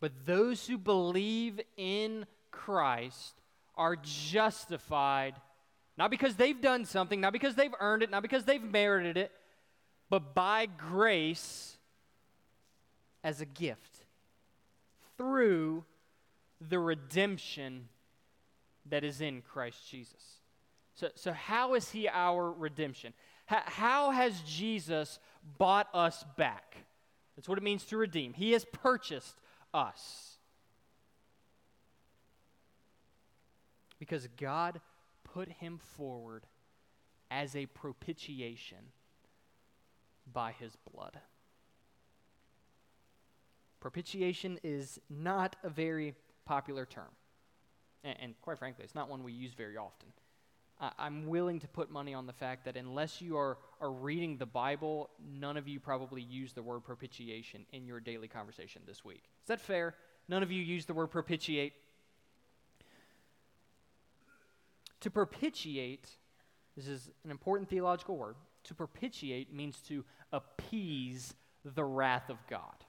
But 0.00 0.12
those 0.26 0.66
who 0.66 0.76
believe 0.76 1.58
in 1.76 2.26
Christ 2.50 3.34
are 3.76 3.96
justified 3.96 5.34
not 5.98 6.10
because 6.10 6.36
they've 6.36 6.60
done 6.60 6.84
something, 6.84 7.20
not 7.20 7.32
because 7.32 7.54
they've 7.54 7.74
earned 7.80 8.02
it, 8.02 8.10
not 8.10 8.22
because 8.22 8.44
they've 8.44 8.62
merited 8.62 9.16
it, 9.16 9.32
but 10.10 10.34
by 10.34 10.66
grace 10.66 11.76
as 13.24 13.40
a 13.40 13.46
gift 13.46 14.04
through 15.16 15.84
the 16.60 16.78
redemption 16.78 17.88
that 18.90 19.04
is 19.04 19.20
in 19.20 19.42
Christ 19.42 19.90
Jesus. 19.90 20.40
So, 20.94 21.08
so 21.14 21.32
how 21.32 21.74
is 21.74 21.90
he 21.90 22.08
our 22.08 22.50
redemption? 22.50 23.12
How, 23.46 24.10
has 24.10 24.40
Jesus 24.42 25.18
bought 25.58 25.88
us 25.94 26.24
back? 26.36 26.76
That's 27.36 27.48
what 27.48 27.58
it 27.58 27.64
means 27.64 27.84
to 27.86 27.96
redeem. 27.96 28.32
He 28.32 28.52
has 28.52 28.64
purchased 28.64 29.36
us. 29.72 30.38
Because 33.98 34.26
God 34.36 34.80
put 35.24 35.48
him 35.48 35.78
forward 35.96 36.44
as 37.30 37.54
a 37.54 37.66
propitiation 37.66 38.78
by 40.32 40.52
his 40.52 40.76
blood. 40.92 41.18
Propitiation 43.80 44.58
is 44.64 45.00
not 45.08 45.56
a 45.62 45.68
very 45.68 46.14
popular 46.44 46.84
term. 46.84 47.10
And, 48.02 48.16
and 48.20 48.34
quite 48.40 48.58
frankly, 48.58 48.84
it's 48.84 48.94
not 48.94 49.08
one 49.08 49.22
we 49.22 49.32
use 49.32 49.52
very 49.54 49.76
often. 49.76 50.08
I, 50.80 51.06
am 51.06 51.26
willing 51.26 51.60
to 51.60 51.68
put 51.68 51.90
money 51.90 52.12
on 52.12 52.26
the 52.26 52.32
fact 52.32 52.64
that 52.66 52.76
unless 52.76 53.20
you 53.20 53.36
are, 53.36 53.58
are 53.80 53.90
reading 53.90 54.36
the 54.36 54.46
Bible, 54.46 55.10
none 55.38 55.56
of 55.56 55.66
you 55.66 55.80
probably 55.80 56.22
use 56.22 56.52
the 56.52 56.62
word 56.62 56.80
propitiation 56.80 57.64
in 57.72 57.86
your 57.86 58.00
daily 58.00 58.28
conversation 58.28 58.82
this 58.86 59.04
week. 59.04 59.22
Is 59.42 59.48
that 59.48 59.60
fair? 59.60 59.94
None 60.28 60.42
of 60.42 60.52
you 60.52 60.62
use 60.62 60.84
the 60.84 60.94
word 60.94 61.08
propitiate? 61.08 61.72
To 65.00 65.10
propitiate, 65.10 66.08
this 66.76 66.88
is 66.88 67.10
an 67.24 67.30
important 67.30 67.70
theological 67.70 68.16
word. 68.16 68.36
To 68.64 68.74
propitiate 68.74 69.54
means 69.54 69.80
to 69.88 70.04
appease 70.32 71.34
the 71.64 71.84
wrath 71.84 72.28
of 72.28 72.38
God. 72.48 72.84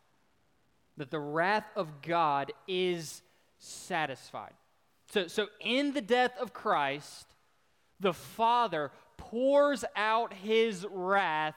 That 0.97 1.11
the 1.11 1.19
wrath 1.19 1.67
of 1.75 2.01
God 2.01 2.51
is 2.67 3.21
satisfied. 3.59 4.53
So, 5.11 5.27
so 5.27 5.47
in 5.61 5.93
the 5.93 6.01
death 6.01 6.33
of 6.39 6.53
Christ, 6.53 7.27
the 7.99 8.13
Father 8.13 8.91
pours 9.17 9.83
out 9.95 10.33
his 10.33 10.85
wrath 10.89 11.55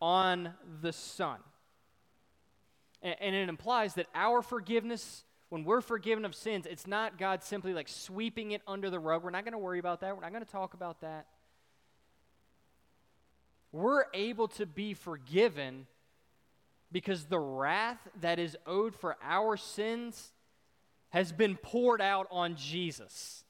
on 0.00 0.54
the 0.80 0.92
Son. 0.92 1.38
And, 3.02 3.34
it 3.34 3.48
implies 3.48 3.94
that 3.94 4.06
our 4.14 4.42
forgiveness, 4.42 5.24
when 5.48 5.64
we're 5.64 5.80
forgiven 5.80 6.24
of 6.24 6.34
sins, 6.36 6.66
it's 6.66 6.86
not 6.86 7.18
God 7.18 7.42
simply 7.42 7.74
like 7.74 7.88
sweeping 7.88 8.52
it 8.52 8.62
under 8.66 8.90
the 8.90 9.00
rug. 9.00 9.24
We're 9.24 9.30
not 9.30 9.44
going 9.44 9.52
to 9.52 9.58
worry 9.58 9.80
about 9.80 10.00
that. 10.00 10.14
We're 10.14 10.22
not 10.22 10.32
going 10.32 10.44
to 10.44 10.50
talk 10.50 10.74
about 10.74 11.00
that. 11.00 11.26
We're 13.72 14.04
able 14.14 14.48
to 14.48 14.66
be 14.66 14.94
forgiven 14.94 15.86
because 16.92 17.24
the 17.24 17.40
wrath 17.40 17.98
that 18.20 18.38
is 18.38 18.56
owed 18.66 18.94
for 18.94 19.16
our 19.22 19.56
sins 19.56 20.32
has 21.08 21.32
been 21.32 21.56
poured 21.56 22.00
out 22.00 22.28
on 22.30 22.54
Jesus. 22.54 23.44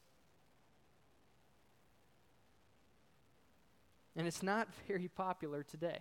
And 4.16 4.26
it's 4.26 4.42
not 4.42 4.68
very 4.88 5.08
popular 5.08 5.62
today. 5.62 5.98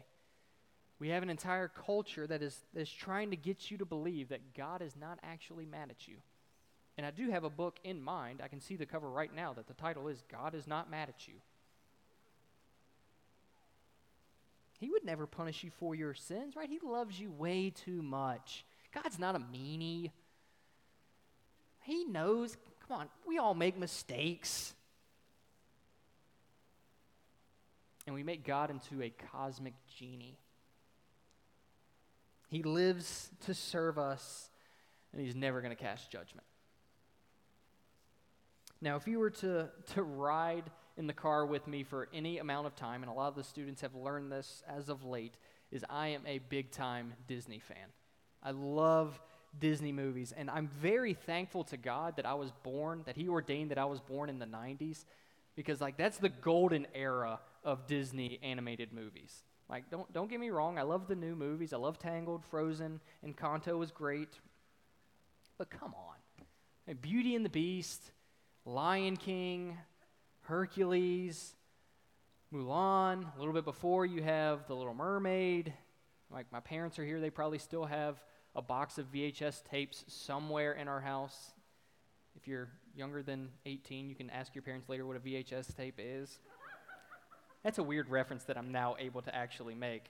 We 1.00 1.10
have 1.10 1.24
an 1.24 1.30
entire 1.32 1.68
culture 1.68 2.28
that 2.28 2.44
is, 2.44 2.60
that 2.74 2.82
is 2.82 2.92
trying 2.92 3.32
to 3.32 3.36
get 3.36 3.72
you 3.72 3.78
to 3.80 3.86
believe 3.86 4.30
that 4.30 4.54
God 4.54 4.84
is 4.84 4.96
not 4.96 5.18
actually 5.24 5.66
mad 5.66 5.90
at 5.90 6.08
you. 6.08 6.18
And 6.98 7.08
I 7.08 7.12
do 7.12 7.32
have 7.32 7.44
a 7.44 7.50
book 7.50 7.80
in 7.84 8.02
mind. 8.02 8.42
I 8.44 8.48
can 8.48 8.62
see 8.62 8.76
the 8.76 8.86
cover 8.86 9.10
right 9.10 9.34
now 9.36 9.54
that 9.54 9.66
the 9.66 9.74
title 9.74 10.08
is 10.08 10.24
God 10.32 10.54
is 10.54 10.68
Not 10.68 10.92
Mad 10.92 11.10
at 11.10 11.28
You. 11.28 11.34
He 14.80 14.90
would 14.90 15.06
never 15.06 15.26
punish 15.26 15.64
you 15.64 15.72
for 15.80 15.96
your 15.96 16.14
sins, 16.14 16.56
right? 16.56 16.70
He 16.70 16.80
loves 16.84 17.20
you 17.20 17.32
way 17.32 17.72
too 17.72 18.02
much. 18.02 18.66
God's 18.94 19.20
not 19.20 19.36
a 19.36 19.40
meanie. 19.40 20.12
He 21.82 22.04
knows. 22.06 22.58
Come 22.88 23.02
on, 23.02 23.10
we 23.28 23.38
all 23.38 23.54
make 23.54 23.78
mistakes. 23.78 24.74
And 28.06 28.16
we 28.16 28.24
make 28.24 28.46
God 28.46 28.70
into 28.70 29.02
a 29.04 29.14
cosmic 29.32 29.74
genie. 29.98 30.38
He 32.50 32.64
lives 32.64 33.30
to 33.46 33.54
serve 33.54 33.98
us, 33.98 34.50
and 35.14 35.22
He's 35.22 35.36
never 35.36 35.62
going 35.62 35.76
to 35.76 35.82
cast 35.82 36.12
judgment. 36.12 36.46
Now, 38.82 38.96
if 38.96 39.08
you 39.08 39.20
were 39.20 39.30
to, 39.30 39.70
to 39.94 40.04
ride 40.04 40.70
in 40.98 41.08
the 41.08 41.14
car 41.14 41.46
with 41.46 41.68
me 41.68 41.84
for 41.84 42.10
any 42.14 42.40
amount 42.40 42.68
of 42.68 42.76
time, 42.76 43.04
and 43.04 43.12
a 43.12 43.14
lot 43.14 43.30
of 43.30 43.36
the 43.36 43.44
students 43.44 43.82
have 43.82 43.96
learned 43.96 44.32
this 44.32 44.64
as 44.68 44.90
of 44.90 45.06
late, 45.06 45.36
is 45.72 45.86
I 45.90 46.10
am 46.10 46.24
a 46.26 46.40
big 46.40 46.72
time 46.72 47.14
Disney 47.28 47.60
fan. 47.60 47.78
I 48.44 48.52
love 48.52 49.20
Disney 49.60 49.92
movies, 49.92 50.34
and 50.36 50.50
I'm 50.50 50.68
very 50.82 51.14
thankful 51.14 51.64
to 51.66 51.78
God 51.78 52.16
that 52.18 52.26
I 52.26 52.34
was 52.34 52.52
born, 52.64 53.04
that 53.06 53.16
He 53.16 53.30
ordained 53.30 53.72
that 53.72 53.78
I 53.78 53.86
was 53.86 54.02
born 54.02 54.30
in 54.30 54.40
the 54.40 54.46
90s, 54.46 55.06
because 55.56 55.80
like 55.80 55.96
that's 55.98 56.18
the 56.18 56.30
golden 56.30 56.88
era 56.96 57.40
of 57.64 57.88
Disney 57.88 58.40
animated 58.42 58.94
movies. 58.94 59.44
Like 59.70 59.90
don't 59.90 60.12
don't 60.14 60.30
get 60.30 60.40
me 60.40 60.50
wrong, 60.50 60.78
I 60.78 60.84
love 60.84 61.08
the 61.08 61.16
new 61.16 61.36
movies. 61.36 61.74
I 61.74 61.78
love 61.78 62.00
Tangled, 62.00 62.44
Frozen, 62.46 63.00
and 63.24 63.36
Encanto 63.36 63.78
was 63.78 63.92
great. 63.92 64.40
But 65.58 65.70
come 65.70 65.94
on. 65.94 66.96
Beauty 67.02 67.36
and 67.36 67.46
the 67.46 67.50
Beast, 67.50 68.12
Lion 68.66 69.16
King, 69.16 69.78
Hercules, 70.42 71.56
Mulan. 72.54 73.34
A 73.36 73.40
little 73.40 73.54
bit 73.54 73.64
before, 73.64 74.06
you 74.06 74.22
have 74.22 74.68
The 74.68 74.76
Little 74.76 74.94
Mermaid. 74.94 75.74
Like, 76.30 76.52
my 76.52 76.60
parents 76.60 77.00
are 77.00 77.06
here. 77.06 77.20
They 77.20 77.30
probably 77.30 77.60
still 77.60 77.86
have 77.86 78.22
a 78.56 78.62
box 78.62 78.98
of 78.98 79.12
VHS 79.12 79.64
tapes 79.64 80.04
somewhere 80.08 80.74
in 80.74 80.88
our 80.88 81.00
house. 81.00 81.54
If 82.36 82.48
you're 82.48 82.70
younger 82.96 83.24
than 83.24 83.50
18, 83.66 84.10
you 84.10 84.16
can 84.16 84.30
ask 84.30 84.54
your 84.56 84.62
parents 84.62 84.90
later 84.90 85.06
what 85.06 85.16
a 85.16 85.20
VHS 85.20 85.76
tape 85.76 85.96
is. 85.98 86.40
That's 87.64 87.78
a 87.78 87.84
weird 87.84 88.10
reference 88.10 88.44
that 88.46 88.58
I'm 88.58 88.72
now 88.72 88.96
able 89.00 89.22
to 89.22 89.36
actually 89.36 89.76
make. 89.76 90.04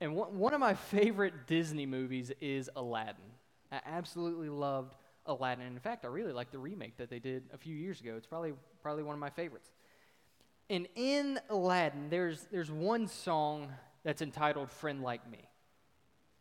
And 0.00 0.14
one 0.14 0.54
of 0.54 0.60
my 0.60 0.74
favorite 0.74 1.46
Disney 1.46 1.84
movies 1.84 2.32
is 2.40 2.70
Aladdin. 2.74 3.16
I 3.70 3.80
absolutely 3.84 4.48
loved 4.48 4.94
Aladdin. 5.26 5.66
In 5.66 5.78
fact, 5.78 6.06
I 6.06 6.08
really 6.08 6.32
like 6.32 6.50
the 6.50 6.58
remake 6.58 6.96
that 6.96 7.10
they 7.10 7.18
did 7.18 7.44
a 7.52 7.58
few 7.58 7.76
years 7.76 8.00
ago. 8.00 8.14
It's 8.16 8.26
probably 8.26 8.54
probably 8.82 9.02
one 9.02 9.14
of 9.14 9.20
my 9.20 9.28
favorites. 9.28 9.70
And 10.70 10.88
in 10.94 11.38
Aladdin, 11.50 12.08
there's 12.08 12.46
there's 12.50 12.70
one 12.70 13.08
song 13.08 13.68
that's 14.02 14.22
entitled 14.22 14.70
"Friend 14.70 15.02
Like 15.02 15.30
Me." 15.30 15.46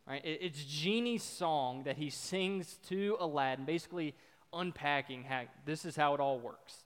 Right? 0.08 0.24
It, 0.24 0.40
it's 0.42 0.64
Genie's 0.64 1.24
song 1.24 1.84
that 1.84 1.98
he 1.98 2.10
sings 2.10 2.80
to 2.88 3.18
Aladdin, 3.20 3.66
basically 3.66 4.16
unpacking 4.54 5.24
how 5.24 5.44
this 5.66 5.84
is 5.84 5.98
how 5.98 6.14
it 6.14 6.22
all 6.22 6.40
works. 6.40 6.86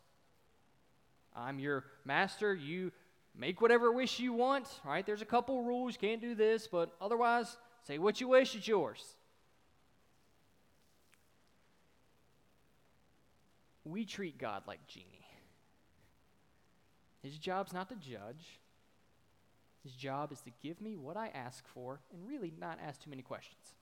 I'm 1.36 1.60
your 1.60 1.86
master. 2.06 2.54
You 2.54 2.92
make 3.36 3.62
whatever 3.62 3.92
wish 3.92 4.20
you 4.20 4.34
want. 4.34 4.68
Right? 4.86 5.06
There's 5.06 5.22
a 5.22 5.26
couple 5.26 5.64
rules. 5.64 5.94
You 5.94 6.08
can't 6.08 6.22
do 6.22 6.36
this, 6.36 6.68
but 6.68 6.96
otherwise, 7.02 7.58
say 7.88 7.98
what 7.98 8.22
you 8.22 8.28
wish. 8.30 8.56
It's 8.56 8.68
yours. 8.68 9.16
we 13.86 14.06
treat 14.06 14.38
God 14.38 14.64
like 14.68 14.86
Genie. 14.88 15.08
His 17.22 17.38
job's 17.38 17.74
not 17.74 17.90
to 17.90 17.96
judge. 17.96 18.60
His 19.84 19.94
job 19.94 20.32
is 20.32 20.42
to 20.42 20.52
give 20.62 20.82
me 20.82 20.96
what 20.96 21.18
I 21.18 21.30
ask 21.34 21.66
for 21.68 22.00
and 22.12 22.28
really 22.28 22.54
not 22.60 22.80
ask 22.86 23.04
too 23.04 23.10
many 23.10 23.22
questions. 23.22 23.76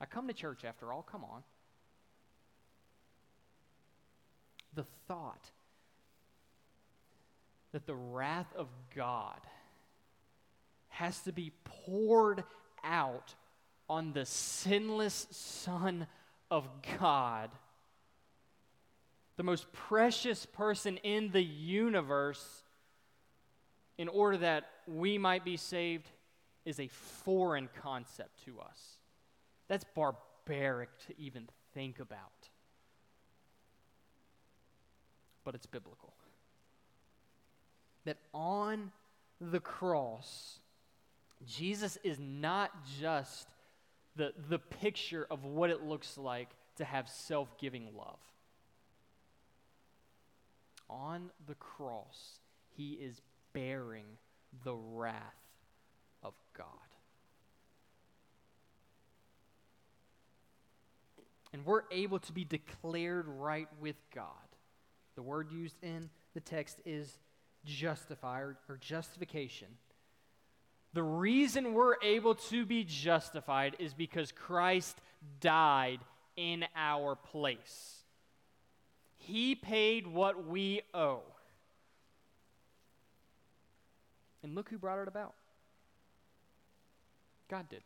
I 0.00 0.04
come 0.04 0.28
to 0.28 0.34
church 0.34 0.64
after 0.64 0.92
all, 0.92 1.02
come 1.02 1.24
on. 1.24 1.42
The 4.74 4.84
thought 5.08 5.50
that 7.76 7.86
the 7.86 7.94
wrath 7.94 8.50
of 8.56 8.68
God 8.94 9.38
has 10.88 11.20
to 11.24 11.32
be 11.32 11.52
poured 11.84 12.42
out 12.82 13.34
on 13.86 14.14
the 14.14 14.24
sinless 14.24 15.26
Son 15.30 16.06
of 16.50 16.66
God 16.98 17.50
the 19.36 19.42
most 19.42 19.70
precious 19.74 20.46
person 20.46 20.96
in 21.02 21.30
the 21.32 21.42
universe, 21.42 22.62
in 23.98 24.08
order 24.08 24.38
that 24.38 24.70
we 24.86 25.18
might 25.18 25.44
be 25.44 25.58
saved, 25.58 26.08
is 26.64 26.80
a 26.80 26.88
foreign 26.88 27.68
concept 27.82 28.42
to 28.46 28.58
us. 28.58 28.96
That's 29.68 29.84
barbaric 29.94 30.88
to 31.08 31.20
even 31.20 31.46
think 31.74 32.00
about. 32.00 32.48
But 35.44 35.54
it's 35.54 35.66
biblical. 35.66 36.14
That 38.06 38.16
on 38.32 38.90
the 39.40 39.60
cross, 39.60 40.58
Jesus 41.46 41.98
is 42.02 42.18
not 42.18 42.70
just 42.98 43.46
the, 44.16 44.32
the 44.48 44.58
picture 44.58 45.26
of 45.30 45.44
what 45.44 45.68
it 45.68 45.82
looks 45.82 46.16
like 46.16 46.48
to 46.76 46.84
have 46.84 47.08
self 47.08 47.58
giving 47.58 47.94
love 47.94 48.18
on 50.88 51.30
the 51.46 51.54
cross, 51.54 52.40
he 52.76 52.92
is 52.92 53.20
bearing 53.52 54.04
the 54.64 54.74
wrath 54.74 55.14
of 56.22 56.34
God. 56.56 56.66
And 61.52 61.64
we're 61.64 61.82
able 61.90 62.18
to 62.20 62.32
be 62.32 62.44
declared 62.44 63.26
right 63.26 63.68
with 63.80 63.96
God 64.14 64.26
The 65.14 65.22
word 65.22 65.50
used 65.50 65.82
in 65.82 66.10
the 66.34 66.40
text 66.40 66.80
is 66.84 67.18
justify 67.66 68.40
or, 68.40 68.56
or 68.68 68.78
justification. 68.78 69.68
The 70.94 71.02
reason 71.02 71.74
we're 71.74 71.96
able 72.02 72.36
to 72.36 72.64
be 72.64 72.84
justified 72.84 73.76
is 73.78 73.92
because 73.92 74.32
Christ 74.32 74.98
died 75.40 75.98
in 76.36 76.64
our 76.74 77.16
place. 77.16 77.96
He 79.18 79.54
paid 79.54 80.06
what 80.06 80.46
we 80.46 80.82
owe. 80.94 81.22
And 84.42 84.54
look 84.54 84.70
who 84.70 84.78
brought 84.78 85.00
it 85.00 85.08
about 85.08 85.34
God 87.50 87.68
did. 87.68 87.82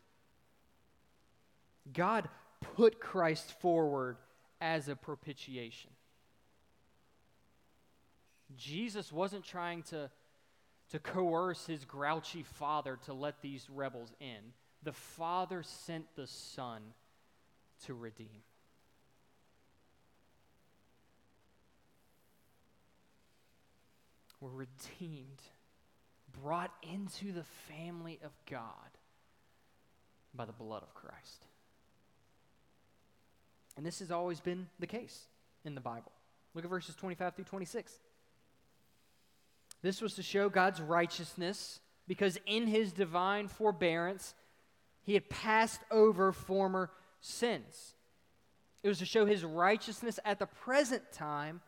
God 1.93 2.29
put 2.77 3.01
Christ 3.01 3.59
forward 3.61 4.17
as 4.61 4.89
a 4.89 4.97
propitiation. 4.97 5.91
Jesus 8.57 9.13
wasn't 9.13 9.45
trying 9.45 9.83
to, 9.85 10.11
to 10.91 10.99
coerce 10.99 11.67
his 11.67 11.85
grouchy 11.85 12.43
father 12.43 12.99
to 13.07 13.13
let 13.13 13.43
these 13.43 13.69
rebels 13.71 14.13
in. 14.21 14.53
The 14.83 14.93
Father 14.93 15.63
sent 15.63 16.07
the 16.17 16.27
Son 16.27 16.81
to 17.87 17.95
redeem. 17.95 18.43
We're 24.41 24.51
redeemed, 24.51 25.43
brought 26.43 26.73
into 26.83 27.33
the 27.33 27.45
family 27.69 28.19
of 28.25 28.33
God 28.51 28.65
by 30.35 30.47
the 30.47 30.53
blood 30.53 30.83
of 30.83 30.95
Christ. 30.95 31.45
And 33.77 33.85
this 33.85 33.99
has 33.99 34.11
always 34.11 34.41
been 34.41 34.67
the 34.79 34.87
case 34.87 35.27
in 35.65 35.75
the 35.75 35.81
Bible. 35.81 36.13
Look 36.55 36.65
at 36.65 36.71
verses 36.71 36.95
25 36.95 37.35
through 37.35 37.45
26. 37.45 37.99
This 39.83 40.03
was 40.03 40.15
to 40.15 40.23
show 40.23 40.49
God's 40.49 40.81
righteousness 40.81 41.81
because 42.07 42.39
in 42.47 42.67
his 42.67 42.93
divine 42.93 43.49
forbearance, 43.49 44.35
he 45.03 45.15
had 45.15 45.31
passed 45.31 45.81
over 45.91 46.33
former 46.33 46.91
sins. 47.21 47.95
It 48.83 48.89
was 48.89 48.99
to 48.99 49.07
show 49.07 49.27
his 49.27 49.45
righteousness 49.45 50.19
at 50.25 50.39
the 50.39 50.47
present 50.47 51.13
time 51.13 51.61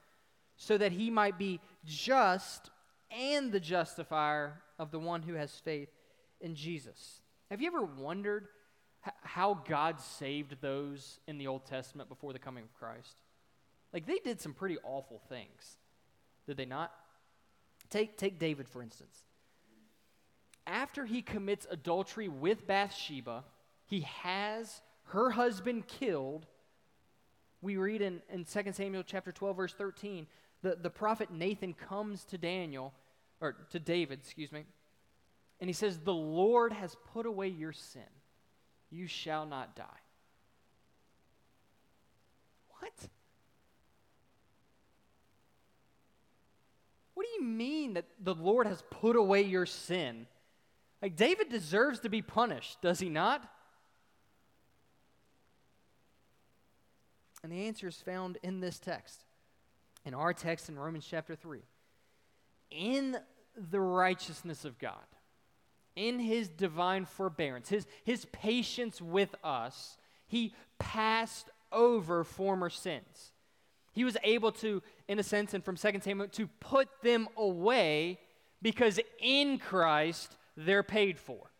so 0.56 0.78
that 0.78 0.92
he 0.92 1.10
might 1.10 1.38
be 1.38 1.60
just 1.84 2.70
and 3.10 3.52
the 3.52 3.60
justifier 3.60 4.62
of 4.78 4.90
the 4.90 4.98
one 4.98 5.22
who 5.22 5.34
has 5.34 5.52
faith 5.52 5.90
in 6.40 6.54
Jesus. 6.54 7.22
Have 7.50 7.60
you 7.60 7.66
ever 7.66 7.82
wondered 7.82 8.48
how 9.22 9.54
God 9.68 10.00
saved 10.00 10.56
those 10.60 11.20
in 11.26 11.38
the 11.38 11.46
Old 11.46 11.66
Testament 11.66 12.08
before 12.08 12.32
the 12.32 12.38
coming 12.38 12.64
of 12.64 12.72
Christ? 12.74 13.16
Like, 13.92 14.06
they 14.06 14.18
did 14.18 14.40
some 14.40 14.54
pretty 14.54 14.78
awful 14.84 15.20
things, 15.28 15.76
did 16.46 16.56
they 16.56 16.64
not? 16.64 16.92
Take, 17.92 18.16
take 18.16 18.38
David, 18.38 18.70
for 18.70 18.82
instance. 18.82 19.22
After 20.66 21.04
he 21.04 21.20
commits 21.20 21.66
adultery 21.70 22.26
with 22.26 22.66
Bathsheba, 22.66 23.44
he 23.84 24.00
has 24.00 24.80
her 25.08 25.28
husband 25.30 25.86
killed. 25.86 26.46
We 27.60 27.76
read 27.76 28.00
in, 28.00 28.22
in 28.32 28.46
2 28.46 28.72
Samuel 28.72 29.02
chapter 29.06 29.30
12, 29.30 29.56
verse 29.56 29.74
13, 29.74 30.26
the, 30.62 30.78
the 30.80 30.88
prophet 30.88 31.30
Nathan 31.30 31.74
comes 31.74 32.24
to 32.24 32.38
Daniel, 32.38 32.94
or 33.42 33.56
to 33.72 33.78
David, 33.78 34.20
excuse 34.20 34.52
me, 34.52 34.64
and 35.60 35.68
he 35.68 35.74
says, 35.74 35.98
The 35.98 36.14
Lord 36.14 36.72
has 36.72 36.96
put 37.12 37.26
away 37.26 37.48
your 37.48 37.72
sin. 37.72 38.02
You 38.90 39.06
shall 39.06 39.44
not 39.44 39.76
die. 39.76 39.84
What? 42.80 42.92
What 47.14 47.26
do 47.26 47.31
mean 47.42 47.94
that 47.94 48.06
the 48.20 48.34
Lord 48.34 48.66
has 48.66 48.82
put 48.90 49.16
away 49.16 49.42
your 49.42 49.66
sin? 49.66 50.26
Like, 51.00 51.16
David 51.16 51.48
deserves 51.48 52.00
to 52.00 52.08
be 52.08 52.22
punished, 52.22 52.80
does 52.80 53.00
he 53.00 53.08
not? 53.08 53.48
And 57.42 57.50
the 57.50 57.66
answer 57.66 57.88
is 57.88 57.96
found 57.96 58.38
in 58.42 58.60
this 58.60 58.78
text, 58.78 59.24
in 60.04 60.14
our 60.14 60.32
text 60.32 60.68
in 60.68 60.78
Romans 60.78 61.06
chapter 61.08 61.34
3. 61.34 61.60
In 62.70 63.18
the 63.56 63.80
righteousness 63.80 64.64
of 64.64 64.78
God, 64.78 64.94
in 65.96 66.20
his 66.20 66.48
divine 66.48 67.04
forbearance, 67.04 67.68
his, 67.68 67.86
his 68.04 68.24
patience 68.26 69.02
with 69.02 69.34
us, 69.42 69.98
he 70.26 70.54
passed 70.78 71.50
over 71.72 72.24
former 72.24 72.70
sins. 72.70 73.31
He 73.92 74.04
was 74.04 74.16
able 74.22 74.52
to, 74.52 74.82
in 75.06 75.18
a 75.18 75.22
sense, 75.22 75.54
and 75.54 75.64
from 75.64 75.76
2 75.76 76.00
Samuel, 76.00 76.28
to 76.28 76.46
put 76.60 76.88
them 77.02 77.28
away 77.36 78.18
because 78.62 78.98
in 79.20 79.58
Christ 79.58 80.36
they're 80.56 80.82
paid 80.82 81.18
for. 81.18 81.50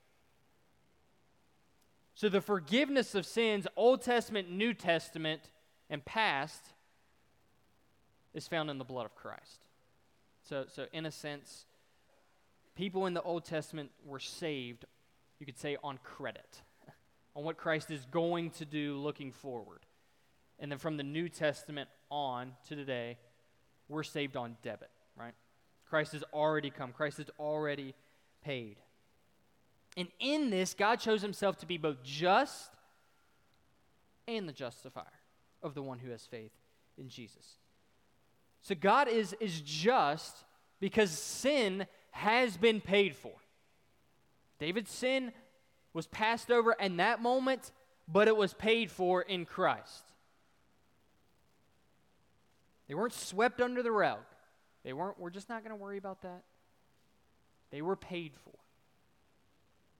So 2.14 2.28
the 2.28 2.40
forgiveness 2.40 3.14
of 3.14 3.26
sins, 3.26 3.66
Old 3.76 4.02
Testament, 4.02 4.50
New 4.50 4.74
Testament, 4.74 5.50
and 5.90 6.04
past, 6.04 6.62
is 8.34 8.48
found 8.48 8.70
in 8.70 8.78
the 8.78 8.84
blood 8.84 9.06
of 9.06 9.14
Christ. 9.14 9.64
So, 10.42 10.64
so 10.68 10.86
in 10.92 11.06
a 11.06 11.10
sense, 11.10 11.66
people 12.74 13.06
in 13.06 13.14
the 13.14 13.22
Old 13.22 13.44
Testament 13.44 13.90
were 14.04 14.20
saved, 14.20 14.84
you 15.38 15.46
could 15.46 15.58
say, 15.58 15.76
on 15.82 15.98
credit, 16.02 16.62
on 17.36 17.44
what 17.44 17.56
Christ 17.56 17.90
is 17.90 18.06
going 18.06 18.50
to 18.52 18.64
do 18.64 18.96
looking 18.96 19.32
forward. 19.32 19.80
And 20.58 20.70
then 20.70 20.78
from 20.78 20.96
the 20.96 21.02
New 21.02 21.28
Testament 21.28 21.88
on 22.12 22.52
to 22.68 22.76
today, 22.76 23.16
we're 23.88 24.02
saved 24.02 24.36
on 24.36 24.56
debit, 24.62 24.90
right? 25.16 25.32
Christ 25.88 26.12
has 26.12 26.22
already 26.32 26.70
come, 26.70 26.92
Christ 26.92 27.16
has 27.16 27.30
already 27.38 27.94
paid. 28.44 28.76
And 29.96 30.08
in 30.20 30.50
this, 30.50 30.74
God 30.74 31.00
chose 31.00 31.22
himself 31.22 31.58
to 31.58 31.66
be 31.66 31.78
both 31.78 32.02
just 32.02 32.70
and 34.28 34.48
the 34.48 34.52
justifier 34.52 35.04
of 35.62 35.74
the 35.74 35.82
one 35.82 35.98
who 35.98 36.10
has 36.10 36.24
faith 36.24 36.52
in 36.96 37.08
Jesus. 37.08 37.58
So 38.62 38.74
God 38.74 39.08
is, 39.08 39.34
is 39.40 39.60
just 39.60 40.44
because 40.80 41.10
sin 41.10 41.86
has 42.12 42.56
been 42.56 42.80
paid 42.80 43.16
for. 43.16 43.32
David's 44.58 44.90
sin 44.90 45.32
was 45.92 46.06
passed 46.06 46.50
over 46.50 46.72
in 46.72 46.98
that 46.98 47.20
moment, 47.20 47.72
but 48.06 48.28
it 48.28 48.36
was 48.36 48.54
paid 48.54 48.90
for 48.90 49.22
in 49.22 49.44
Christ. 49.44 50.11
They 52.92 52.96
weren't 52.96 53.14
swept 53.14 53.62
under 53.62 53.82
the 53.82 53.90
rug. 53.90 54.18
They 54.84 54.92
weren't, 54.92 55.18
we're 55.18 55.30
just 55.30 55.48
not 55.48 55.64
going 55.64 55.70
to 55.70 55.82
worry 55.82 55.96
about 55.96 56.20
that. 56.20 56.42
They 57.70 57.80
were 57.80 57.96
paid 57.96 58.32
for. 58.44 58.52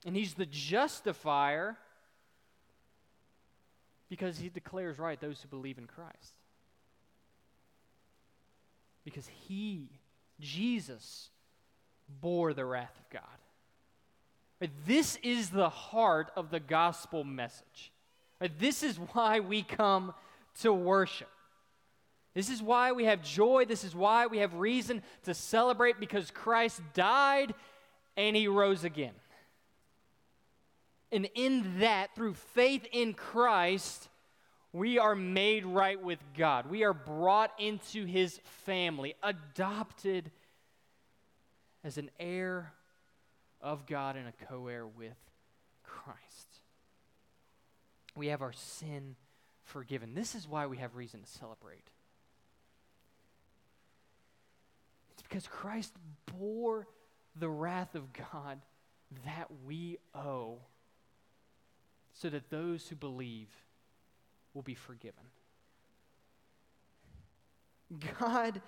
And 0.05 0.15
he's 0.15 0.35
the 0.35 0.45
justifier 0.45 1.75
because 4.09 4.37
he 4.37 4.49
declares 4.49 4.99
right 4.99 5.19
those 5.19 5.41
who 5.41 5.47
believe 5.47 5.79
in 5.79 5.87
Christ. 5.87 6.35
Because 9.03 9.27
he, 9.47 9.89
Jesus, 10.39 11.31
bore 12.21 12.53
the 12.53 12.63
wrath 12.63 12.93
of 12.99 13.09
God. 13.09 14.69
This 14.85 15.17
is 15.23 15.49
the 15.49 15.69
heart 15.69 16.31
of 16.35 16.51
the 16.51 16.59
gospel 16.59 17.23
message. 17.23 17.91
This 18.59 18.83
is 18.83 18.97
why 19.13 19.39
we 19.39 19.63
come 19.63 20.13
to 20.61 20.71
worship. 20.71 21.27
This 22.33 22.49
is 22.49 22.61
why 22.61 22.91
we 22.91 23.05
have 23.05 23.21
joy. 23.21 23.65
This 23.65 23.83
is 23.83 23.95
why 23.95 24.27
we 24.27 24.39
have 24.39 24.55
reason 24.55 25.03
to 25.23 25.33
celebrate 25.33 25.99
because 25.99 26.31
Christ 26.31 26.81
died 26.93 27.53
and 28.17 28.35
he 28.35 28.47
rose 28.47 28.83
again. 28.83 29.13
And 31.11 31.29
in 31.35 31.79
that, 31.79 32.15
through 32.15 32.33
faith 32.33 32.87
in 32.91 33.13
Christ, 33.13 34.09
we 34.71 34.97
are 34.97 35.15
made 35.15 35.63
right 35.63 36.01
with 36.01 36.17
God. 36.35 36.67
We 36.69 36.83
are 36.83 36.93
brought 36.93 37.51
into 37.59 38.05
his 38.05 38.39
family, 38.65 39.13
adopted 39.21 40.31
as 41.83 41.99
an 41.99 42.09
heir 42.19 42.73
of 43.61 43.85
God 43.85 44.15
and 44.15 44.27
a 44.27 44.45
co 44.45 44.67
heir 44.67 44.87
with 44.87 45.17
Christ. 45.83 46.17
We 48.15 48.27
have 48.27 48.41
our 48.41 48.53
sin 48.53 49.15
forgiven. 49.63 50.15
This 50.15 50.33
is 50.33 50.47
why 50.47 50.65
we 50.65 50.77
have 50.77 50.95
reason 50.95 51.21
to 51.21 51.29
celebrate. 51.29 51.89
It's 55.13 55.22
because 55.33 55.47
Christ 55.47 55.93
bore 56.37 56.85
the 57.35 57.49
wrath 57.49 57.95
of 57.95 58.13
God 58.13 58.61
that 59.25 59.47
we 59.65 59.97
owe 60.13 60.59
so 62.13 62.29
that 62.29 62.51
those 62.51 62.87
who 62.87 62.95
believe 62.95 63.47
will 64.53 64.61
be 64.61 64.75
forgiven. 64.75 65.23
God 68.19 68.61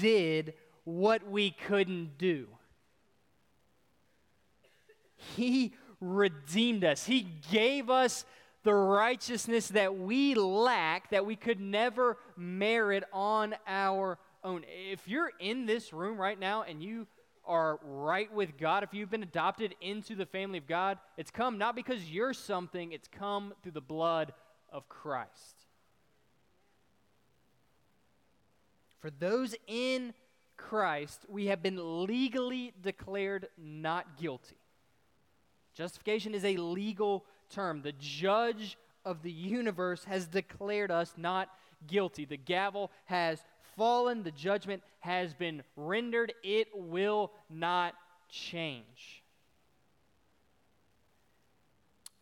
did 0.00 0.54
what 0.84 1.28
we 1.28 1.50
couldn't 1.50 2.18
do. 2.18 2.46
He 5.16 5.74
redeemed 6.00 6.84
us. 6.84 7.04
He 7.04 7.26
gave 7.50 7.90
us 7.90 8.24
the 8.62 8.74
righteousness 8.74 9.66
that 9.68 9.98
we 9.98 10.36
lack, 10.36 11.10
that 11.10 11.26
we 11.26 11.34
could 11.34 11.58
never 11.58 12.16
merit 12.36 13.02
on 13.12 13.56
our 13.66 14.20
own. 14.42 14.64
If 14.90 15.06
you're 15.06 15.30
in 15.38 15.66
this 15.66 15.92
room 15.92 16.18
right 16.18 16.38
now 16.38 16.62
and 16.62 16.82
you 16.82 17.06
are 17.44 17.78
right 17.82 18.32
with 18.32 18.58
God, 18.58 18.82
if 18.82 18.94
you've 18.94 19.10
been 19.10 19.22
adopted 19.22 19.74
into 19.80 20.14
the 20.14 20.26
family 20.26 20.58
of 20.58 20.66
God, 20.66 20.98
it's 21.16 21.30
come 21.30 21.58
not 21.58 21.74
because 21.74 22.10
you're 22.10 22.34
something, 22.34 22.92
it's 22.92 23.08
come 23.08 23.54
through 23.62 23.72
the 23.72 23.80
blood 23.80 24.32
of 24.72 24.88
Christ. 24.88 25.66
For 29.00 29.10
those 29.10 29.54
in 29.66 30.12
Christ, 30.56 31.24
we 31.28 31.46
have 31.46 31.62
been 31.62 32.06
legally 32.06 32.72
declared 32.82 33.48
not 33.56 34.18
guilty. 34.20 34.56
Justification 35.74 36.34
is 36.34 36.44
a 36.44 36.56
legal 36.58 37.24
term. 37.48 37.80
The 37.82 37.94
judge 37.98 38.76
of 39.04 39.22
the 39.22 39.32
universe 39.32 40.04
has 40.04 40.26
declared 40.26 40.90
us 40.90 41.14
not 41.16 41.48
guilty. 41.86 42.26
The 42.26 42.36
gavel 42.36 42.90
has 43.06 43.42
fallen, 43.80 44.22
the 44.22 44.30
judgment 44.30 44.82
has 44.98 45.32
been 45.32 45.62
rendered. 45.74 46.34
It 46.42 46.68
will 46.74 47.32
not 47.48 47.94
change. 48.28 49.22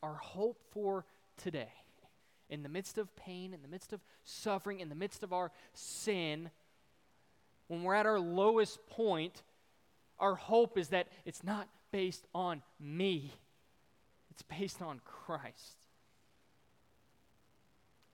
Our 0.00 0.14
hope 0.14 0.60
for 0.70 1.04
today, 1.36 1.72
in 2.48 2.62
the 2.62 2.68
midst 2.68 2.96
of 2.96 3.14
pain, 3.16 3.52
in 3.52 3.60
the 3.62 3.66
midst 3.66 3.92
of 3.92 3.98
suffering, 4.22 4.78
in 4.78 4.88
the 4.88 4.94
midst 4.94 5.24
of 5.24 5.32
our 5.32 5.50
sin, 5.74 6.48
when 7.66 7.82
we're 7.82 7.96
at 7.96 8.06
our 8.06 8.20
lowest 8.20 8.78
point, 8.86 9.42
our 10.20 10.36
hope 10.36 10.78
is 10.78 10.90
that 10.90 11.08
it's 11.24 11.42
not 11.42 11.66
based 11.90 12.24
on 12.36 12.62
me, 12.78 13.32
it's 14.30 14.42
based 14.42 14.80
on 14.80 15.00
Christ. 15.04 15.74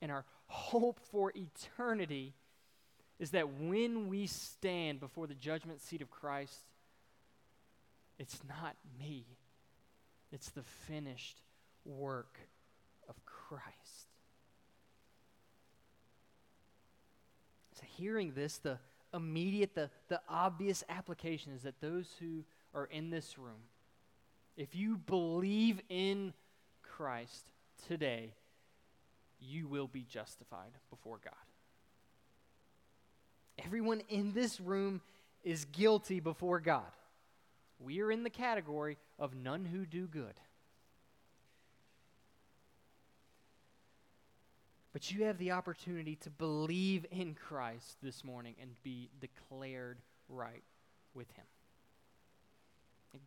And 0.01 0.11
our 0.11 0.25
hope 0.47 0.99
for 1.11 1.31
eternity 1.37 2.33
is 3.19 3.31
that 3.31 3.61
when 3.61 4.09
we 4.09 4.27
stand 4.27 5.01
before 5.01 5.27
the 5.27 5.35
judgment 5.35 5.81
seat 5.81 6.03
of 6.03 6.11
Christ, 6.11 6.59
it's 8.19 8.41
not 8.49 8.77
me, 8.99 9.25
it's 10.33 10.51
the 10.51 10.63
finished 10.63 11.41
work 11.85 12.39
of 13.09 13.15
Christ. 13.25 14.09
So, 17.75 17.83
hearing 17.97 18.33
this, 18.35 18.59
the 18.59 18.79
immediate, 19.13 19.75
the, 19.75 19.91
the 20.09 20.21
obvious 20.29 20.85
application 20.89 21.53
is 21.53 21.63
that 21.63 21.81
those 21.81 22.09
who 22.21 22.45
are 22.75 22.87
in 22.87 23.11
this 23.11 23.39
room, 23.39 23.63
if 24.57 24.75
you 24.75 24.97
believe 24.97 25.81
in 25.89 26.33
Christ 26.83 27.51
today, 27.89 28.35
you 29.41 29.67
will 29.67 29.89
be 29.89 30.05
justified 30.09 30.71
before 30.91 31.19
God. 31.23 31.35
Everyone 33.59 34.03
in 34.09 34.33
this 34.33 34.61
room 34.61 35.01
is 35.43 35.65
guilty 35.67 36.21
before 36.21 36.61
God. 36.61 36.83
We 37.79 38.01
are 38.01 38.11
in 38.11 38.23
the 38.23 38.31
category 38.31 38.97
of 39.19 39.35
none 39.35 39.65
who 39.65 39.85
do 39.85 40.07
good. 40.07 40.35
But 44.93 45.11
you 45.11 45.25
have 45.25 45.39
the 45.39 45.51
opportunity 45.51 46.17
to 46.17 46.31
believe 46.31 47.05
in 47.11 47.35
Christ 47.35 47.97
this 48.01 48.25
morning 48.25 48.55
and 48.61 48.71
be 48.85 49.11
declared 49.21 49.99
right 50.29 50.63
with 51.15 51.31
Him. 51.33 51.45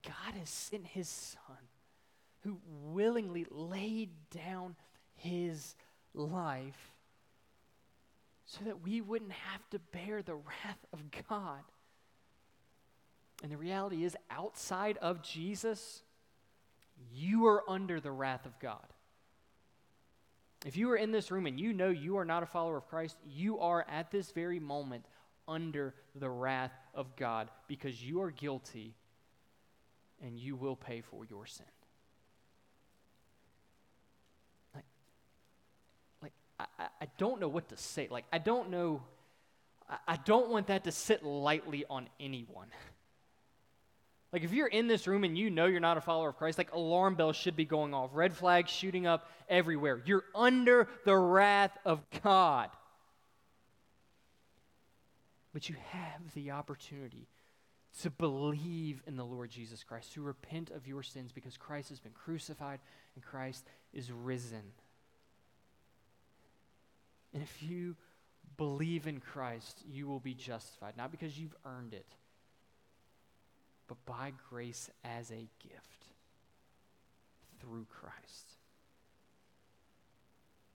God 0.03 0.39
has 0.39 0.49
sent 0.49 0.87
His 0.87 1.09
Son 1.09 1.57
who 2.41 2.57
willingly 2.85 3.45
laid 3.49 4.09
down 4.31 4.75
His 5.15 5.75
life 6.13 6.93
so 8.47 8.63
that 8.63 8.81
we 8.81 9.01
wouldn't 9.01 9.33
have 9.33 9.69
to 9.69 9.79
bear 9.91 10.21
the 10.23 10.35
wrath 10.35 10.85
of 10.93 10.99
God. 11.29 11.61
And 13.43 13.51
the 13.51 13.57
reality 13.57 14.03
is, 14.03 14.15
outside 14.31 14.97
of 14.97 15.21
Jesus, 15.21 16.01
you 17.13 17.45
are 17.45 17.63
under 17.69 17.99
the 17.99 18.09
wrath 18.09 18.45
of 18.45 18.57
God. 18.59 18.85
If 20.65 20.77
you 20.77 20.89
are 20.89 20.95
in 20.95 21.11
this 21.11 21.29
room 21.29 21.45
and 21.45 21.59
you 21.59 21.73
know 21.73 21.89
you 21.89 22.17
are 22.17 22.25
not 22.25 22.41
a 22.41 22.47
follower 22.47 22.77
of 22.77 22.87
Christ, 22.87 23.17
you 23.29 23.59
are 23.59 23.85
at 23.89 24.11
this 24.11 24.31
very 24.31 24.59
moment 24.59 25.05
under 25.47 25.93
the 26.15 26.29
wrath 26.29 26.73
of 26.95 27.15
God 27.15 27.51
because 27.67 28.01
you 28.01 28.21
are 28.21 28.31
guilty 28.31 28.95
and 30.21 30.39
you 30.39 30.55
will 30.55 30.75
pay 30.75 31.01
for 31.01 31.25
your 31.25 31.45
sin. 31.45 31.65
Like, 34.73 34.85
like 36.23 36.33
I, 37.01 37.07
don't 37.17 37.39
know 37.39 37.47
what 37.47 37.69
to 37.69 37.77
say. 37.77 38.07
Like, 38.09 38.25
I 38.31 38.37
don't 38.37 38.69
know, 38.69 39.01
I, 39.89 39.97
I 40.07 40.17
don't 40.17 40.49
want 40.49 40.67
that 40.67 40.83
to 40.85 40.91
sit 40.91 41.23
lightly 41.23 41.85
on 41.89 42.07
anyone. 42.19 42.67
Like, 44.33 44.43
if 44.43 44.51
you're 44.51 44.67
in 44.67 44.87
this 44.87 45.07
room 45.07 45.23
and 45.23 45.37
you 45.37 45.49
know 45.49 45.67
you're 45.67 45.79
not 45.79 45.95
a 45.95 46.01
follower 46.01 46.29
of 46.29 46.35
Christ, 46.35 46.57
like 46.57 46.73
alarm 46.73 47.15
bells 47.15 47.37
should 47.37 47.55
be 47.55 47.63
going 47.63 47.93
off, 47.93 48.09
red 48.13 48.35
flags 48.35 48.69
shooting 48.69 49.07
up 49.07 49.31
everywhere. 49.47 50.01
You're 50.05 50.25
under 50.35 50.89
the 51.05 51.15
wrath 51.15 51.75
of 51.85 52.03
God. 52.23 52.69
But 55.53 55.69
you 55.69 55.75
have 55.91 56.33
the 56.35 56.51
opportunity 56.51 57.29
to 58.01 58.09
believe 58.09 59.01
in 59.07 59.15
the 59.15 59.25
Lord 59.25 59.49
Jesus 59.49 59.83
Christ, 59.83 60.13
to 60.13 60.21
repent 60.21 60.71
of 60.71 60.85
your 60.85 61.01
sins 61.01 61.31
because 61.31 61.57
Christ 61.57 61.89
has 61.89 61.99
been 61.99 62.11
crucified 62.11 62.79
and 63.15 63.23
Christ 63.23 63.65
is 63.93 64.11
risen. 64.11 64.61
And 67.37 67.43
if 67.43 67.61
you 67.61 67.95
believe 68.57 69.05
in 69.05 69.19
Christ, 69.19 69.83
you 69.87 70.07
will 70.07 70.19
be 70.19 70.33
justified, 70.33 70.97
not 70.97 71.11
because 71.11 71.37
you've 71.37 71.55
earned 71.65 71.93
it 71.93 72.07
but 73.87 74.05
by 74.05 74.33
grace 74.49 74.89
as 75.03 75.31
a 75.31 75.47
gift 75.59 76.05
through 77.59 77.85
Christ. 77.89 78.55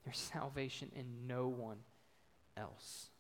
There's 0.05 0.19
salvation 0.19 0.91
in 0.97 1.27
no 1.27 1.49
one 1.49 1.79
else. 2.57 3.11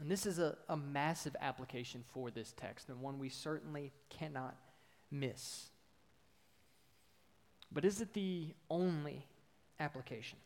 And 0.00 0.10
this 0.10 0.24
is 0.24 0.38
a, 0.38 0.56
a 0.68 0.76
massive 0.76 1.36
application 1.40 2.02
for 2.12 2.30
this 2.30 2.52
text, 2.56 2.88
and 2.88 3.00
one 3.00 3.18
we 3.18 3.28
certainly 3.28 3.92
cannot 4.08 4.56
miss. 5.10 5.70
But 7.70 7.84
is 7.84 8.00
it 8.00 8.14
the 8.14 8.54
only 8.70 9.26
application? 9.78 10.38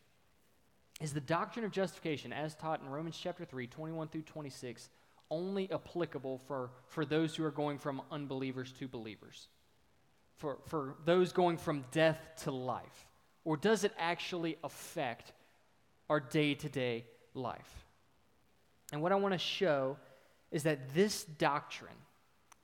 Is 1.00 1.12
the 1.12 1.20
doctrine 1.20 1.64
of 1.64 1.72
justification, 1.72 2.32
as 2.32 2.54
taught 2.54 2.80
in 2.80 2.88
Romans 2.88 3.18
chapter 3.22 3.44
3, 3.44 3.66
21 3.66 4.08
through 4.08 4.22
26, 4.22 4.88
only 5.30 5.70
applicable 5.70 6.40
for, 6.46 6.70
for 6.86 7.04
those 7.04 7.36
who 7.36 7.44
are 7.44 7.50
going 7.50 7.78
from 7.78 8.00
unbelievers 8.10 8.72
to 8.78 8.88
believers, 8.88 9.48
for, 10.36 10.58
for 10.66 10.94
those 11.04 11.32
going 11.32 11.58
from 11.58 11.84
death 11.90 12.18
to 12.44 12.50
life? 12.50 13.06
Or 13.44 13.56
does 13.56 13.84
it 13.84 13.92
actually 13.98 14.56
affect 14.64 15.32
our 16.08 16.18
day 16.18 16.54
to 16.54 16.68
day 16.68 17.04
life? 17.34 17.84
And 18.92 19.02
what 19.02 19.12
I 19.12 19.16
want 19.16 19.34
to 19.34 19.38
show 19.38 19.98
is 20.50 20.62
that 20.62 20.94
this 20.94 21.24
doctrine 21.24 21.96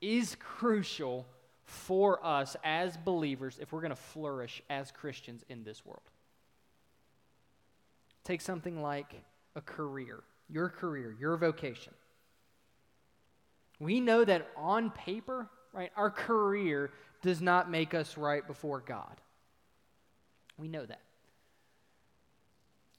is 0.01 0.35
crucial 0.39 1.27
for 1.63 2.25
us 2.25 2.55
as 2.63 2.97
believers 2.97 3.59
if 3.61 3.71
we're 3.71 3.81
going 3.81 3.91
to 3.91 3.95
flourish 3.95 4.61
as 4.69 4.91
Christians 4.91 5.43
in 5.49 5.63
this 5.63 5.85
world. 5.85 6.01
Take 8.23 8.41
something 8.41 8.81
like 8.81 9.13
a 9.55 9.61
career, 9.61 10.23
your 10.49 10.69
career, 10.69 11.15
your 11.19 11.37
vocation. 11.37 11.93
We 13.79 13.99
know 13.99 14.23
that 14.23 14.49
on 14.55 14.91
paper, 14.91 15.49
right, 15.73 15.91
our 15.97 16.09
career 16.09 16.91
does 17.21 17.41
not 17.41 17.69
make 17.69 17.93
us 17.93 18.17
right 18.17 18.45
before 18.45 18.79
God. 18.79 19.19
We 20.57 20.67
know 20.67 20.85
that. 20.85 21.01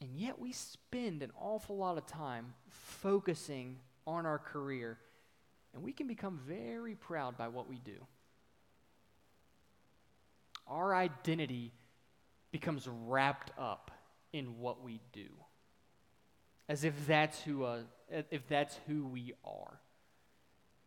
And 0.00 0.16
yet 0.16 0.38
we 0.38 0.52
spend 0.52 1.22
an 1.22 1.30
awful 1.40 1.76
lot 1.78 1.96
of 1.96 2.06
time 2.06 2.52
focusing 2.68 3.78
on 4.06 4.26
our 4.26 4.38
career, 4.38 4.98
and 5.72 5.82
we 5.82 5.92
can 5.92 6.06
become 6.06 6.38
very 6.46 6.94
proud 6.94 7.38
by 7.38 7.48
what 7.48 7.68
we 7.68 7.78
do. 7.78 8.06
Our 10.66 10.94
identity 10.94 11.72
becomes 12.52 12.87
wrapped 12.87 13.50
up 13.58 13.90
in 14.34 14.58
what 14.58 14.82
we 14.82 15.00
do, 15.12 15.28
as 16.68 16.82
if 16.82 17.06
that's 17.06 17.40
who, 17.42 17.62
uh, 17.62 17.82
if 18.32 18.46
that's 18.48 18.76
who 18.88 19.06
we 19.06 19.32
are. 19.44 19.80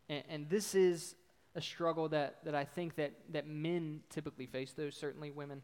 And, 0.10 0.24
and 0.30 0.50
this 0.50 0.76
is 0.76 1.16
a 1.56 1.62
struggle 1.62 2.10
that, 2.10 2.44
that 2.44 2.54
I 2.54 2.66
think 2.66 2.96
that, 2.96 3.14
that 3.32 3.48
men 3.48 4.02
typically 4.10 4.48
face, 4.48 4.74
though 4.76 4.90
certainly 4.90 5.32
women 5.32 5.62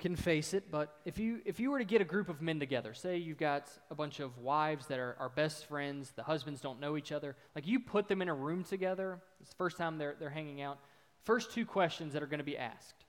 can 0.00 0.16
face 0.16 0.52
it. 0.52 0.68
But 0.68 0.96
if 1.04 1.16
you, 1.16 1.40
if 1.44 1.60
you 1.60 1.70
were 1.70 1.78
to 1.78 1.84
get 1.84 2.00
a 2.00 2.04
group 2.04 2.28
of 2.28 2.42
men 2.42 2.58
together, 2.58 2.92
say 2.92 3.18
you've 3.18 3.38
got 3.38 3.68
a 3.88 3.94
bunch 3.94 4.18
of 4.18 4.36
wives 4.38 4.88
that 4.88 4.98
are, 4.98 5.16
are 5.20 5.28
best 5.28 5.66
friends, 5.66 6.12
the 6.16 6.24
husbands 6.24 6.60
don't 6.60 6.80
know 6.80 6.96
each 6.96 7.12
other, 7.12 7.36
like 7.54 7.68
you 7.68 7.78
put 7.78 8.08
them 8.08 8.20
in 8.20 8.28
a 8.28 8.34
room 8.34 8.64
together, 8.64 9.20
it's 9.40 9.50
the 9.50 9.56
first 9.56 9.78
time 9.78 9.96
they're, 9.96 10.16
they're 10.18 10.28
hanging 10.28 10.60
out. 10.60 10.80
First 11.22 11.52
two 11.52 11.64
questions 11.64 12.14
that 12.14 12.22
are 12.22 12.26
going 12.26 12.38
to 12.38 12.44
be 12.44 12.58
asked 12.58 13.04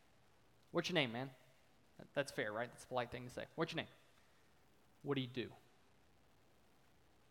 What's 0.71 0.87
your 0.87 0.93
name, 0.93 1.11
man? 1.11 1.31
That's 2.13 2.31
fair, 2.31 2.51
right? 2.51 2.69
That's 2.71 2.83
a 2.83 2.87
polite 2.87 3.11
thing 3.11 3.25
to 3.25 3.29
say. 3.29 3.43
What's 3.55 3.71
your 3.73 3.77
name? 3.77 3.87
What 5.03 5.15
do 5.15 5.21
you 5.21 5.27
do? 5.27 5.47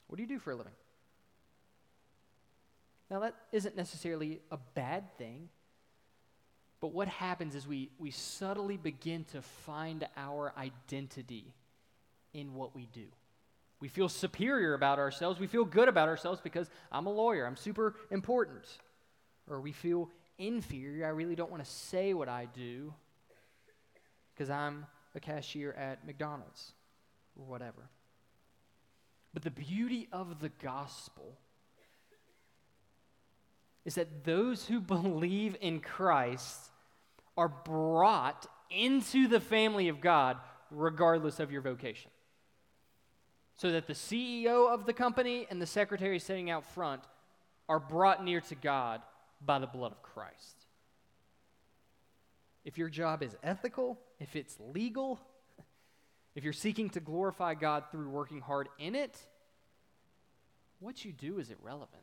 What 0.07 0.17
do 0.17 0.23
you 0.23 0.29
do 0.29 0.39
for 0.39 0.53
a 0.53 0.57
living? 0.57 0.73
Now, 3.11 3.21
that 3.21 3.35
isn't 3.53 3.77
necessarily 3.77 4.41
a 4.51 4.59
bad 4.75 5.17
thing, 5.17 5.49
but 6.81 6.93
what 6.93 7.09
happens 7.09 7.55
is 7.55 7.67
we, 7.67 7.91
we 7.99 8.11
subtly 8.11 8.77
begin 8.77 9.25
to 9.33 9.43
find 9.43 10.07
our 10.17 10.53
identity 10.57 11.55
in 12.35 12.55
what 12.55 12.75
we 12.75 12.87
do. 12.93 13.07
We 13.81 13.89
feel 13.89 14.09
superior 14.09 14.75
about 14.75 14.99
ourselves. 14.99 15.39
We 15.39 15.47
feel 15.47 15.65
good 15.65 15.89
about 15.89 16.09
ourselves 16.09 16.41
because 16.41 16.69
I'm 16.93 17.07
a 17.07 17.13
lawyer, 17.13 17.47
I'm 17.47 17.57
super 17.57 17.95
important. 18.11 18.67
Or 19.49 19.61
we 19.61 19.73
feel 19.73 20.11
inferior. 20.37 21.07
I 21.07 21.11
really 21.11 21.35
don't 21.35 21.51
want 21.51 21.65
to 21.65 21.71
say 21.71 22.13
what 22.13 22.29
I 22.29 22.47
do 22.55 22.93
because 24.39 24.51
I'm 24.51 24.87
a 25.17 25.21
cashier 25.21 25.73
at 25.73 26.07
McDonald's 26.07 26.73
or 27.37 27.45
whatever. 27.45 27.91
But 29.35 29.43
the 29.43 29.51
beauty 29.51 30.07
of 30.13 30.39
the 30.39 30.51
gospel 30.63 31.37
is 33.85 33.97
that 33.97 34.23
those 34.25 34.67
who 34.67 34.81
believe 34.81 35.57
in 35.61 35.81
Christ 35.81 36.71
are 37.37 37.49
brought 37.49 38.47
into 38.71 39.27
the 39.27 39.41
family 39.41 39.89
of 39.89 40.01
God 40.01 40.37
regardless 40.71 41.41
of 41.41 41.51
your 41.51 41.63
vocation. 41.63 42.13
So 43.57 43.73
that 43.73 43.89
the 43.89 43.93
CEO 43.93 44.73
of 44.73 44.87
the 44.87 44.93
company 44.93 45.49
and 45.51 45.61
the 45.61 45.67
secretary 45.67 46.21
sitting 46.21 46.49
out 46.49 46.65
front 46.65 47.03
are 47.69 47.81
brought 47.81 48.25
near 48.25 48.41
to 48.43 48.55
God 48.55 49.03
by 49.45 49.59
the 49.59 49.67
blood 49.67 49.91
of 49.91 50.01
Christ. 50.03 50.67
If 52.65 52.79
your 52.79 52.89
job 52.89 53.23
is 53.25 53.37
ethical, 53.43 53.99
if 54.21 54.37
it's 54.37 54.57
legal, 54.61 55.21
if 56.35 56.45
you're 56.45 56.53
seeking 56.53 56.91
to 56.91 57.01
glorify 57.01 57.55
God 57.55 57.85
through 57.91 58.09
working 58.09 58.41
hard 58.41 58.69
in 58.79 58.95
it, 58.95 59.17
what 60.81 61.05
you 61.05 61.13
do 61.13 61.39
is 61.39 61.51
irrelevant. 61.51 62.03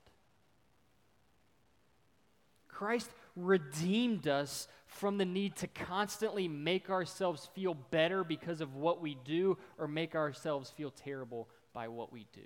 Christ 2.68 3.10
redeemed 3.38 4.28
us 4.28 4.68
from 4.86 5.18
the 5.18 5.26
need 5.26 5.56
to 5.58 5.68
constantly 5.68 6.48
make 6.50 6.90
ourselves 6.90 7.50
feel 7.56 7.74
better 7.74 8.24
because 8.24 8.60
of 8.60 8.76
what 8.76 9.02
we 9.02 9.18
do 9.24 9.58
or 9.78 9.88
make 9.88 10.14
ourselves 10.14 10.70
feel 10.72 10.92
terrible 10.92 11.48
by 11.74 11.88
what 11.88 12.12
we 12.12 12.28
do. 12.34 12.42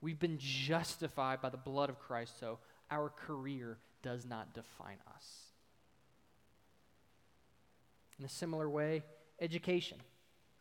We've 0.00 0.18
been 0.18 0.38
justified 0.38 1.40
by 1.42 1.50
the 1.50 1.58
blood 1.58 1.90
of 1.90 1.98
Christ, 1.98 2.40
so 2.40 2.58
our 2.90 3.10
career 3.10 3.78
does 4.02 4.24
not 4.24 4.54
define 4.54 4.98
us. 5.14 5.41
In 8.18 8.24
a 8.24 8.28
similar 8.28 8.68
way, 8.68 9.02
education, 9.40 9.98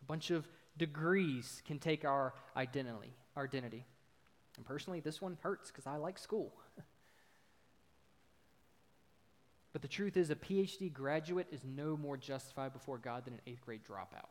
a 0.02 0.06
bunch 0.06 0.32
of 0.32 0.48
degrees 0.78 1.62
can 1.66 1.80
take 1.80 2.06
our 2.06 2.34
identity, 2.56 3.14
our 3.36 3.44
identity. 3.44 3.86
And 4.58 4.66
personally, 4.66 5.00
this 5.00 5.22
one 5.22 5.38
hurts 5.42 5.70
because 5.70 5.88
I 5.88 5.98
like 5.98 6.18
school. 6.18 6.54
But 9.74 9.82
the 9.82 9.88
truth 9.88 10.18
is, 10.18 10.30
a 10.30 10.36
PhD 10.36 10.92
graduate 10.92 11.48
is 11.52 11.62
no 11.64 11.96
more 11.96 12.18
justified 12.18 12.74
before 12.74 12.98
God 12.98 13.26
than 13.26 13.36
an 13.36 13.42
eighth 13.48 13.62
grade 13.62 13.82
dropout. 13.84 14.30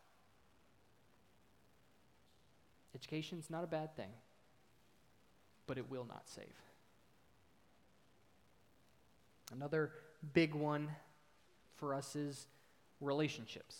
Education 2.94 3.38
is 3.38 3.48
not 3.48 3.64
a 3.64 3.66
bad 3.66 3.96
thing, 3.96 4.10
but 5.66 5.78
it 5.78 5.90
will 5.90 6.04
not 6.04 6.28
save. 6.28 6.44
Another 9.52 9.92
big 10.32 10.54
one 10.54 10.90
for 11.76 11.94
us 11.94 12.14
is 12.16 12.46
relationships. 13.00 13.76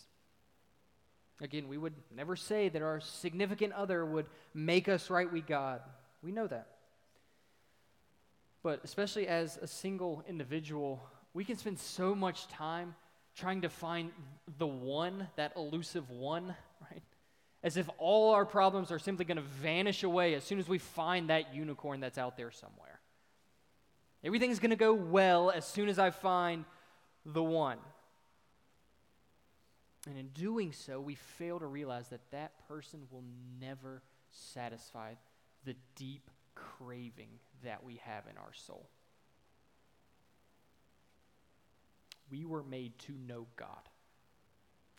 Again, 1.41 1.69
we 1.69 1.79
would 1.79 1.95
never 2.15 2.37
say 2.37 2.69
that 2.69 2.83
our 2.83 3.01
significant 3.01 3.73
other 3.73 4.05
would 4.05 4.27
make 4.53 4.89
us 4.89 5.09
right 5.09 5.31
with 5.33 5.47
God. 5.47 5.81
We 6.23 6.33
know 6.33 6.47
that. 6.47 6.67
But 8.63 8.81
especially 8.85 9.27
as 9.27 9.57
a 9.57 9.67
single 9.67 10.23
individual, 10.29 11.03
we 11.33 11.45
can 11.45 11.57
spend 11.57 11.79
so 11.79 12.15
much 12.15 12.47
time 12.49 12.95
trying 13.35 13.63
to 13.63 13.71
find 13.71 14.11
the 14.59 14.67
one, 14.67 15.29
that 15.37 15.53
elusive 15.57 16.11
one, 16.11 16.55
right? 16.91 17.03
As 17.63 17.79
if 17.79 17.89
all 17.97 18.35
our 18.35 18.45
problems 18.45 18.91
are 18.91 18.99
simply 18.99 19.25
going 19.25 19.37
to 19.37 19.43
vanish 19.43 20.03
away 20.03 20.35
as 20.35 20.45
soon 20.45 20.59
as 20.59 20.69
we 20.69 20.77
find 20.79 21.31
that 21.31 21.55
unicorn 21.55 22.01
that's 22.01 22.19
out 22.19 22.37
there 22.37 22.51
somewhere. 22.51 23.01
Everything's 24.23 24.59
going 24.59 24.71
to 24.71 24.77
go 24.77 24.93
well 24.93 25.51
as 25.51 25.67
soon 25.67 25.89
as 25.89 25.99
I 25.99 26.11
find 26.11 26.67
the 27.25 27.43
one. 27.43 27.79
And 30.07 30.17
in 30.17 30.29
doing 30.29 30.73
so, 30.73 31.01
we 31.01 31.15
fail 31.15 31.59
to 31.59 31.67
realize 31.67 32.09
that 32.09 32.31
that 32.31 32.53
person 32.69 33.01
will 33.11 33.25
never 33.61 34.03
satisfy 34.31 35.15
the 35.65 35.75
deep 35.95 36.31
craving 36.55 37.29
that 37.65 37.85
we 37.85 38.01
have 38.05 38.25
in 38.31 38.37
our 38.39 38.53
soul. 38.55 38.89
We 42.31 42.45
were 42.45 42.63
made 42.63 42.99
to 43.01 43.13
know 43.13 43.47
God. 43.57 43.89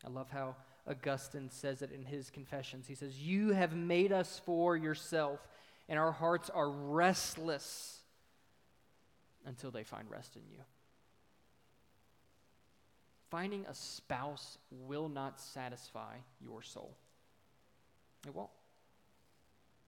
I 0.06 0.10
love 0.10 0.30
how 0.30 0.56
Augustine 0.88 1.50
says 1.50 1.82
it 1.82 1.92
in 1.92 2.04
his 2.04 2.30
confessions. 2.30 2.88
He 2.88 2.96
says, 2.96 3.20
You 3.20 3.54
have 3.54 3.76
made 3.76 4.12
us 4.12 4.42
for 4.46 4.76
yourself, 4.76 5.40
and 5.88 5.98
our 5.98 6.12
hearts 6.12 6.50
are 6.50 6.70
restless 6.70 8.00
until 9.46 9.72
they 9.72 9.84
find 9.84 10.10
rest 10.10 10.36
in 10.36 10.44
you. 10.52 10.60
Finding 13.32 13.66
a 13.66 13.74
spouse 13.74 14.58
will 14.70 15.08
not 15.08 15.40
satisfy 15.40 16.16
your 16.42 16.62
soul. 16.62 16.98
It 18.28 18.36
won't. 18.36 18.50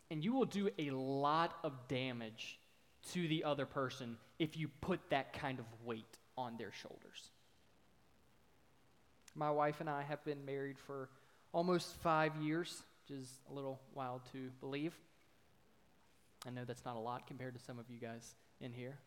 And 0.10 0.24
you 0.24 0.34
will 0.34 0.46
do 0.46 0.70
a 0.80 0.92
lot 0.92 1.54
of 1.62 1.74
damage 1.90 2.58
to 3.12 3.28
the 3.28 3.44
other 3.44 3.66
person 3.66 4.18
if 4.40 4.56
you 4.56 4.70
put 4.80 5.02
that 5.10 5.34
kind 5.34 5.60
of 5.60 5.66
weight 5.84 6.18
on 6.38 6.56
their 6.58 6.72
shoulders. 6.72 7.32
My 9.36 9.52
wife 9.52 9.82
and 9.82 9.90
I 9.90 10.04
have 10.04 10.24
been 10.24 10.46
married 10.46 10.80
for 10.80 11.10
almost 11.52 11.96
five 11.98 12.38
years, 12.38 12.82
which 13.02 13.20
is 13.20 13.40
a 13.52 13.54
little 13.54 13.82
wild 13.94 14.22
to 14.32 14.52
believe. 14.62 14.94
I 16.48 16.52
know 16.52 16.64
that's 16.66 16.86
not 16.86 16.96
a 16.96 17.00
lot 17.00 17.28
compared 17.28 17.56
to 17.56 17.60
some 17.60 17.78
of 17.78 17.90
you 17.90 18.00
guys 18.00 18.36
in 18.62 18.72
here. 18.72 18.98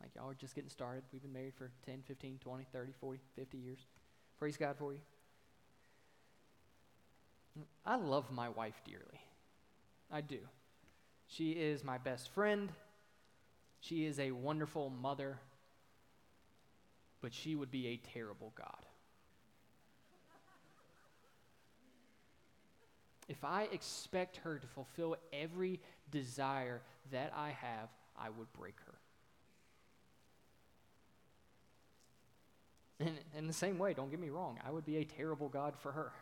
Like, 0.00 0.14
y'all 0.14 0.30
are 0.30 0.34
just 0.34 0.54
getting 0.54 0.70
started. 0.70 1.02
We've 1.12 1.22
been 1.22 1.32
married 1.32 1.54
for 1.54 1.70
10, 1.86 2.02
15, 2.06 2.38
20, 2.40 2.66
30, 2.72 2.92
40, 3.00 3.20
50 3.36 3.58
years. 3.58 3.78
Praise 4.38 4.56
God 4.56 4.76
for 4.78 4.92
you. 4.92 5.00
I 7.86 7.96
love 7.96 8.30
my 8.30 8.48
wife 8.48 8.80
dearly. 8.84 9.20
I 10.10 10.20
do. 10.20 10.38
She 11.26 11.52
is 11.52 11.84
my 11.84 11.98
best 11.98 12.28
friend. 12.30 12.70
She 13.80 14.04
is 14.04 14.18
a 14.18 14.32
wonderful 14.32 14.90
mother. 14.90 15.38
But 17.20 17.32
she 17.32 17.54
would 17.54 17.70
be 17.70 17.86
a 17.88 17.96
terrible 17.96 18.52
God. 18.54 18.84
If 23.28 23.42
I 23.42 23.68
expect 23.72 24.38
her 24.38 24.58
to 24.58 24.66
fulfill 24.66 25.16
every 25.32 25.80
desire 26.10 26.82
that 27.10 27.32
I 27.34 27.50
have, 27.50 27.88
I 28.18 28.28
would 28.28 28.52
break 28.52 28.74
her. 28.83 28.83
In, 33.00 33.46
the 33.46 33.52
same 33.52 33.78
way, 33.78 33.92
don't 33.92 34.10
get 34.10 34.20
me 34.20 34.30
wrong, 34.30 34.58
I 34.64 34.70
would 34.70 34.84
be 34.84 34.98
a 34.98 35.04
terrible 35.04 35.48
God 35.48 35.74
for 35.76 35.92
her. 35.92 36.12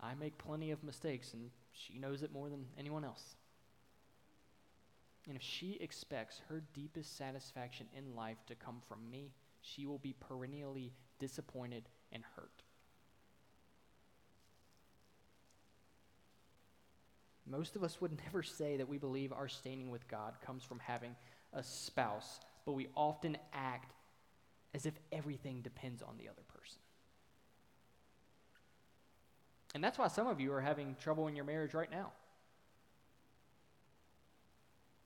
I 0.00 0.14
make 0.14 0.36
plenty 0.38 0.72
of 0.72 0.82
mistakes, 0.82 1.32
and 1.32 1.50
she 1.72 1.98
knows 1.98 2.22
it 2.22 2.32
more 2.32 2.50
than 2.50 2.66
anyone 2.78 3.04
else. 3.04 3.36
And 5.28 5.36
if 5.36 5.42
she 5.42 5.78
expects 5.80 6.40
her 6.48 6.62
deepest 6.74 7.16
satisfaction 7.16 7.86
in 7.96 8.14
life 8.14 8.38
to 8.46 8.54
come 8.54 8.80
from 8.88 9.08
me, 9.10 9.32
she 9.60 9.86
will 9.86 9.98
be 9.98 10.14
perennially 10.18 10.92
disappointed 11.18 11.88
and 12.12 12.22
hurt. 12.36 12.62
Most 17.46 17.76
of 17.76 17.84
us 17.84 18.00
would 18.00 18.18
never 18.24 18.42
say 18.42 18.76
that 18.76 18.88
we 18.88 18.98
believe 18.98 19.32
our 19.32 19.48
standing 19.48 19.90
with 19.90 20.06
God 20.08 20.34
comes 20.44 20.64
from 20.64 20.80
having 20.80 21.14
a 21.52 21.62
spouse, 21.62 22.40
but 22.64 22.72
we 22.72 22.88
often 22.96 23.38
act 23.52 23.92
as 24.76 24.84
if 24.84 24.94
everything 25.10 25.62
depends 25.62 26.02
on 26.02 26.18
the 26.18 26.28
other 26.28 26.42
person. 26.54 26.78
And 29.74 29.82
that's 29.82 29.98
why 29.98 30.08
some 30.08 30.26
of 30.26 30.38
you 30.38 30.52
are 30.52 30.60
having 30.60 30.96
trouble 31.02 31.26
in 31.28 31.34
your 31.34 31.46
marriage 31.46 31.72
right 31.72 31.90
now. 31.90 32.12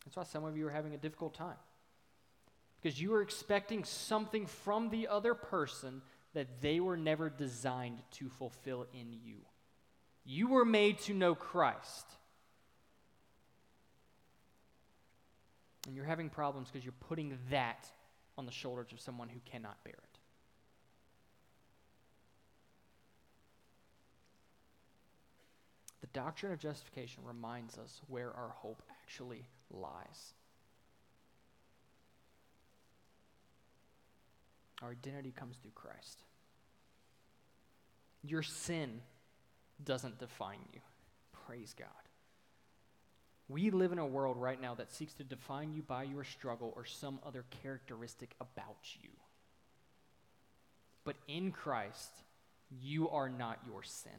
That's 0.04 0.16
why 0.16 0.24
some 0.24 0.44
of 0.44 0.56
you 0.56 0.66
are 0.66 0.70
having 0.70 0.92
a 0.92 0.98
difficult 0.98 1.34
time. 1.34 1.56
Because 2.82 3.00
you 3.00 3.14
are 3.14 3.22
expecting 3.22 3.84
something 3.84 4.46
from 4.46 4.90
the 4.90 5.06
other 5.06 5.34
person 5.34 6.02
that 6.34 6.60
they 6.60 6.80
were 6.80 6.96
never 6.96 7.30
designed 7.30 7.98
to 8.12 8.28
fulfill 8.28 8.86
in 8.92 9.12
you. 9.12 9.36
You 10.24 10.48
were 10.48 10.64
made 10.64 10.98
to 11.00 11.14
know 11.14 11.34
Christ. 11.34 12.06
And 15.86 15.94
you're 15.94 16.04
having 16.04 16.28
problems 16.28 16.68
because 16.70 16.84
you're 16.84 16.92
putting 17.08 17.38
that 17.50 17.86
on 18.40 18.46
the 18.46 18.52
shoulders 18.52 18.90
of 18.90 18.98
someone 18.98 19.28
who 19.28 19.38
cannot 19.44 19.84
bear 19.84 19.92
it. 19.92 20.18
The 26.00 26.06
doctrine 26.06 26.50
of 26.50 26.58
justification 26.58 27.22
reminds 27.26 27.76
us 27.76 28.00
where 28.08 28.32
our 28.32 28.54
hope 28.56 28.82
actually 29.02 29.44
lies. 29.70 30.32
Our 34.82 34.92
identity 34.92 35.34
comes 35.36 35.58
through 35.58 35.72
Christ. 35.74 36.22
Your 38.22 38.42
sin 38.42 39.02
doesn't 39.84 40.18
define 40.18 40.60
you. 40.72 40.80
Praise 41.46 41.74
God. 41.78 42.09
We 43.50 43.70
live 43.70 43.90
in 43.90 43.98
a 43.98 44.06
world 44.06 44.36
right 44.36 44.60
now 44.60 44.76
that 44.76 44.92
seeks 44.92 45.12
to 45.14 45.24
define 45.24 45.72
you 45.72 45.82
by 45.82 46.04
your 46.04 46.22
struggle 46.22 46.72
or 46.76 46.84
some 46.84 47.18
other 47.26 47.44
characteristic 47.62 48.36
about 48.40 48.78
you. 49.00 49.10
But 51.02 51.16
in 51.26 51.50
Christ, 51.50 52.12
you 52.80 53.08
are 53.08 53.28
not 53.28 53.58
your 53.66 53.82
sin. 53.82 54.12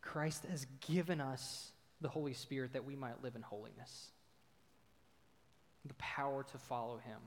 Christ 0.00 0.46
has 0.50 0.66
given 0.86 1.20
us 1.20 1.72
the 2.00 2.08
Holy 2.08 2.32
Spirit 2.32 2.72
that 2.72 2.86
we 2.86 2.96
might 2.96 3.22
live 3.22 3.36
in 3.36 3.42
holiness, 3.42 4.08
the 5.84 5.94
power 5.94 6.44
to 6.44 6.58
follow 6.58 6.96
Him. 6.96 7.18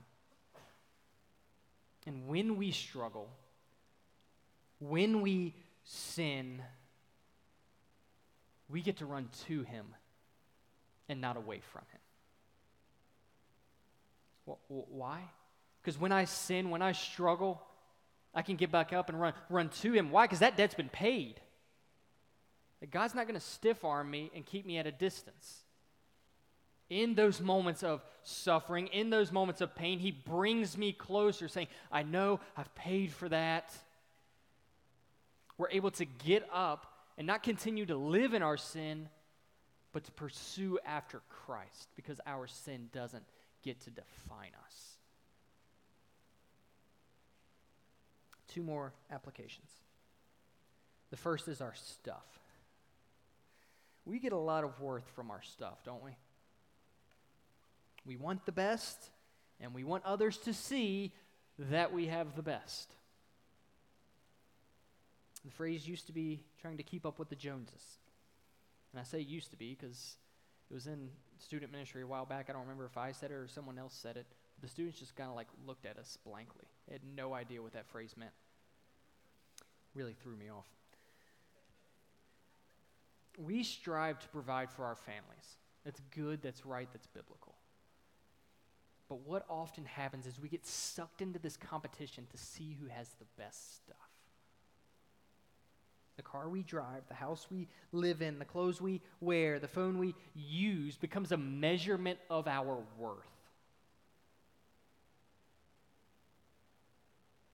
And 2.08 2.26
when 2.26 2.56
we 2.56 2.72
struggle, 2.72 3.28
when 4.80 5.20
we 5.20 5.54
sin, 5.84 6.62
we 8.68 8.82
get 8.82 8.98
to 8.98 9.06
run 9.06 9.28
to 9.46 9.62
Him 9.62 9.86
and 11.08 11.20
not 11.20 11.36
away 11.36 11.60
from 11.72 11.82
Him. 11.92 12.00
Why? 14.68 15.20
Because 15.82 15.98
when 15.98 16.12
I 16.12 16.24
sin, 16.24 16.70
when 16.70 16.82
I 16.82 16.92
struggle, 16.92 17.62
I 18.34 18.42
can 18.42 18.56
get 18.56 18.70
back 18.70 18.92
up 18.92 19.08
and 19.08 19.20
run, 19.20 19.32
run 19.48 19.68
to 19.80 19.92
Him. 19.92 20.10
Why? 20.10 20.24
Because 20.24 20.40
that 20.40 20.56
debt's 20.56 20.74
been 20.74 20.88
paid. 20.88 21.40
That 22.80 22.90
God's 22.90 23.14
not 23.14 23.26
going 23.26 23.38
to 23.38 23.44
stiff 23.44 23.84
arm 23.84 24.10
me 24.10 24.30
and 24.34 24.44
keep 24.44 24.64
me 24.66 24.78
at 24.78 24.86
a 24.86 24.92
distance. 24.92 25.64
In 26.90 27.14
those 27.14 27.40
moments 27.40 27.82
of 27.82 28.02
suffering, 28.22 28.86
in 28.88 29.10
those 29.10 29.30
moments 29.30 29.60
of 29.60 29.74
pain, 29.74 29.98
He 29.98 30.10
brings 30.10 30.78
me 30.78 30.92
closer, 30.92 31.48
saying, 31.48 31.68
I 31.92 32.02
know 32.02 32.40
I've 32.56 32.74
paid 32.74 33.12
for 33.12 33.28
that. 33.28 33.74
We're 35.58 35.70
able 35.70 35.90
to 35.92 36.04
get 36.04 36.48
up 36.52 36.87
and 37.18 37.26
not 37.26 37.42
continue 37.42 37.84
to 37.84 37.96
live 37.96 38.32
in 38.32 38.42
our 38.42 38.56
sin, 38.56 39.08
but 39.92 40.04
to 40.04 40.12
pursue 40.12 40.78
after 40.86 41.20
Christ 41.28 41.88
because 41.96 42.20
our 42.26 42.46
sin 42.46 42.88
doesn't 42.92 43.24
get 43.64 43.80
to 43.82 43.90
define 43.90 44.52
us. 44.64 44.96
Two 48.46 48.62
more 48.62 48.92
applications. 49.10 49.70
The 51.10 51.16
first 51.16 51.48
is 51.48 51.60
our 51.60 51.74
stuff. 51.74 52.24
We 54.04 54.20
get 54.20 54.32
a 54.32 54.38
lot 54.38 54.62
of 54.62 54.80
worth 54.80 55.06
from 55.14 55.30
our 55.30 55.42
stuff, 55.42 55.82
don't 55.84 56.02
we? 56.02 56.12
We 58.06 58.16
want 58.16 58.46
the 58.46 58.52
best, 58.52 59.10
and 59.60 59.74
we 59.74 59.84
want 59.84 60.04
others 60.04 60.38
to 60.38 60.54
see 60.54 61.12
that 61.58 61.92
we 61.92 62.06
have 62.06 62.36
the 62.36 62.42
best. 62.42 62.88
The 65.48 65.54
phrase 65.54 65.88
used 65.88 66.06
to 66.06 66.12
be 66.12 66.40
trying 66.60 66.76
to 66.76 66.82
keep 66.82 67.06
up 67.06 67.18
with 67.18 67.30
the 67.30 67.36
Joneses. 67.36 67.98
And 68.92 69.00
I 69.00 69.04
say 69.04 69.20
used 69.20 69.50
to 69.50 69.56
be 69.56 69.76
because 69.78 70.16
it 70.70 70.74
was 70.74 70.86
in 70.86 71.08
student 71.38 71.72
ministry 71.72 72.02
a 72.02 72.06
while 72.06 72.26
back. 72.26 72.46
I 72.48 72.52
don't 72.52 72.62
remember 72.62 72.84
if 72.84 72.96
I 72.96 73.12
said 73.12 73.30
it 73.30 73.34
or 73.34 73.48
someone 73.48 73.78
else 73.78 73.94
said 73.94 74.16
it. 74.16 74.26
The 74.60 74.68
students 74.68 74.98
just 74.98 75.16
kind 75.16 75.30
of 75.30 75.36
like 75.36 75.48
looked 75.66 75.86
at 75.86 75.98
us 75.98 76.18
blankly. 76.24 76.66
They 76.86 76.94
had 76.94 77.02
no 77.16 77.32
idea 77.34 77.62
what 77.62 77.72
that 77.72 77.86
phrase 77.86 78.14
meant. 78.16 78.32
Really 79.94 80.14
threw 80.14 80.36
me 80.36 80.50
off 80.50 80.66
we 83.38 83.62
strive 83.62 84.18
to 84.18 84.28
provide 84.28 84.70
for 84.70 84.84
our 84.84 84.96
families. 84.96 85.56
That's 85.84 86.00
good, 86.14 86.42
that's 86.42 86.66
right, 86.66 86.88
that's 86.92 87.06
biblical. 87.06 87.54
But 89.08 89.20
what 89.20 89.46
often 89.48 89.84
happens 89.84 90.26
is 90.26 90.40
we 90.40 90.48
get 90.48 90.66
sucked 90.66 91.22
into 91.22 91.38
this 91.38 91.56
competition 91.56 92.26
to 92.30 92.36
see 92.36 92.76
who 92.78 92.88
has 92.88 93.08
the 93.18 93.24
best 93.38 93.76
stuff. 93.76 94.07
The 96.18 96.22
car 96.22 96.48
we 96.48 96.64
drive, 96.64 97.02
the 97.06 97.14
house 97.14 97.46
we 97.48 97.68
live 97.92 98.22
in, 98.22 98.40
the 98.40 98.44
clothes 98.44 98.82
we 98.82 99.00
wear, 99.20 99.60
the 99.60 99.68
phone 99.68 99.98
we 99.98 100.16
use 100.34 100.96
becomes 100.96 101.30
a 101.30 101.36
measurement 101.36 102.18
of 102.28 102.48
our 102.48 102.80
worth. 102.98 103.14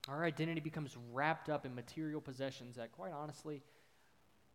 Our 0.09 0.25
identity 0.25 0.61
becomes 0.61 0.97
wrapped 1.13 1.47
up 1.47 1.63
in 1.63 1.75
material 1.75 2.21
possessions 2.21 2.77
that, 2.77 2.91
quite 2.91 3.13
honestly, 3.13 3.61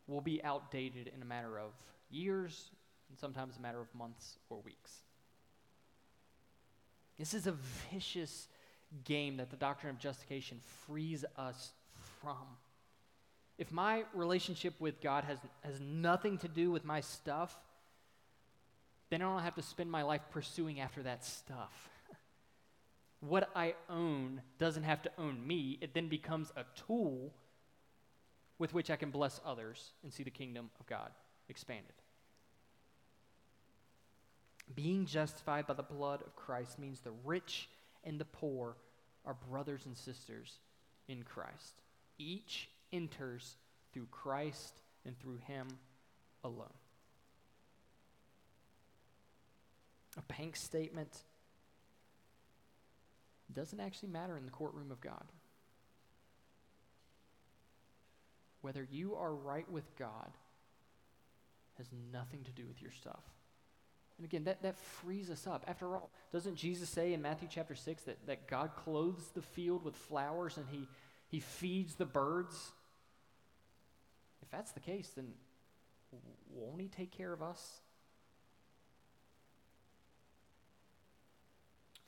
will 0.08 0.20
be 0.20 0.42
outdated 0.42 1.12
in 1.14 1.22
a 1.22 1.24
matter 1.24 1.60
of 1.60 1.70
years 2.10 2.72
and 3.10 3.16
sometimes 3.16 3.58
a 3.58 3.60
matter 3.60 3.80
of 3.80 3.94
months 3.94 4.38
or 4.50 4.58
weeks. 4.64 4.90
This 7.16 7.32
is 7.32 7.46
a 7.46 7.54
vicious 7.92 8.48
game 9.04 9.36
that 9.36 9.50
the 9.50 9.56
doctrine 9.56 9.94
of 9.94 10.00
justification 10.00 10.58
frees 10.84 11.24
us 11.36 11.70
from. 12.20 12.56
If 13.60 13.70
my 13.70 14.04
relationship 14.14 14.72
with 14.80 15.02
God 15.02 15.24
has, 15.24 15.36
has 15.60 15.78
nothing 15.80 16.38
to 16.38 16.48
do 16.48 16.70
with 16.70 16.82
my 16.82 17.02
stuff, 17.02 17.54
then 19.10 19.20
I 19.20 19.26
don't 19.26 19.42
have 19.42 19.56
to 19.56 19.62
spend 19.62 19.90
my 19.90 20.00
life 20.00 20.22
pursuing 20.30 20.80
after 20.80 21.02
that 21.02 21.26
stuff. 21.26 21.90
what 23.20 23.50
I 23.54 23.74
own 23.90 24.40
doesn't 24.58 24.84
have 24.84 25.02
to 25.02 25.10
own 25.18 25.46
me, 25.46 25.76
it 25.82 25.92
then 25.92 26.08
becomes 26.08 26.50
a 26.56 26.64
tool 26.86 27.34
with 28.58 28.72
which 28.72 28.90
I 28.90 28.96
can 28.96 29.10
bless 29.10 29.42
others 29.44 29.90
and 30.02 30.10
see 30.10 30.22
the 30.22 30.30
kingdom 30.30 30.70
of 30.80 30.86
God 30.86 31.10
expanded. 31.50 31.92
Being 34.74 35.04
justified 35.04 35.66
by 35.66 35.74
the 35.74 35.82
blood 35.82 36.22
of 36.22 36.34
Christ 36.34 36.78
means 36.78 37.00
the 37.00 37.12
rich 37.26 37.68
and 38.04 38.18
the 38.18 38.24
poor 38.24 38.76
are 39.26 39.36
brothers 39.50 39.84
and 39.84 39.98
sisters 39.98 40.60
in 41.08 41.24
Christ. 41.24 41.82
Each 42.16 42.70
enters 42.92 43.56
through 43.92 44.06
Christ 44.10 44.80
and 45.04 45.18
through 45.18 45.38
Him 45.46 45.66
alone. 46.44 46.72
A 50.16 50.32
bank 50.32 50.56
statement 50.56 51.22
doesn't 53.52 53.80
actually 53.80 54.10
matter 54.10 54.36
in 54.36 54.44
the 54.44 54.50
courtroom 54.50 54.90
of 54.90 55.00
God. 55.00 55.24
whether 58.62 58.86
you 58.90 59.14
are 59.14 59.34
right 59.34 59.70
with 59.70 59.84
God 59.96 60.30
has 61.78 61.86
nothing 62.12 62.42
to 62.44 62.50
do 62.50 62.66
with 62.66 62.82
your 62.82 62.90
stuff. 62.90 63.22
And 64.18 64.26
again, 64.26 64.44
that, 64.44 64.62
that 64.62 64.78
frees 64.78 65.30
us 65.30 65.46
up. 65.46 65.64
After 65.66 65.96
all, 65.96 66.10
doesn't 66.30 66.56
Jesus 66.56 66.90
say 66.90 67.14
in 67.14 67.22
Matthew 67.22 67.48
chapter 67.50 67.74
6 67.74 68.02
that, 68.02 68.26
that 68.26 68.48
God 68.48 68.72
clothes 68.76 69.30
the 69.34 69.40
field 69.40 69.82
with 69.82 69.96
flowers 69.96 70.58
and 70.58 70.66
he, 70.70 70.86
he 71.28 71.40
feeds 71.40 71.94
the 71.94 72.04
birds? 72.04 72.72
If 74.50 74.56
that's 74.56 74.72
the 74.72 74.80
case, 74.80 75.12
then 75.14 75.28
won't 76.52 76.80
he 76.80 76.88
take 76.88 77.12
care 77.12 77.32
of 77.32 77.40
us? 77.40 77.80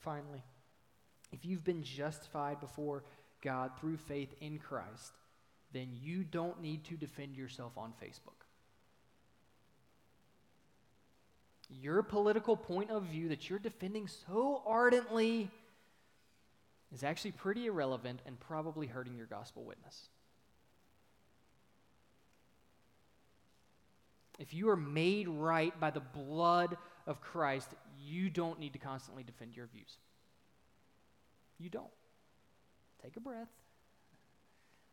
Finally, 0.01 0.43
if 1.30 1.45
you've 1.45 1.62
been 1.62 1.84
justified 1.84 2.59
before 2.59 3.05
God 3.43 3.70
through 3.78 3.97
faith 3.97 4.34
in 4.40 4.59
Christ, 4.59 5.12
then 5.72 5.90
you 6.03 6.24
don't 6.24 6.61
need 6.61 6.82
to 6.86 6.97
defend 6.97 7.36
yourself 7.36 7.78
on 7.78 7.93
Facebook. 8.03 8.45
Your 11.70 12.03
political 12.03 12.57
point 12.57 12.90
of 12.90 13.05
view 13.05 13.28
that 13.28 13.49
you're 13.49 13.61
defending 13.61 14.09
so 14.09 14.62
ardently 14.66 15.49
is 16.93 17.05
actually 17.05 17.32
pretty 17.32 17.66
irrelevant 17.66 18.18
and 18.26 18.38
probably 18.40 18.88
hurting 18.88 19.16
your 19.16 19.26
gospel 19.26 19.62
witness. 19.62 20.09
If 24.39 24.55
you 24.55 24.68
are 24.70 24.76
made 24.76 25.28
right 25.28 25.78
by 25.78 25.91
the 25.91 26.01
blood 26.01 26.76
of 27.07 27.20
Christ, 27.20 27.68
you 27.99 28.30
don't 28.30 28.59
need 28.59 28.72
to 28.72 28.78
constantly 28.78 29.22
defend 29.22 29.57
your 29.57 29.66
views. 29.66 29.99
You 31.59 31.68
don't. 31.68 31.87
Take 33.03 33.16
a 33.16 33.20
breath. 33.20 33.49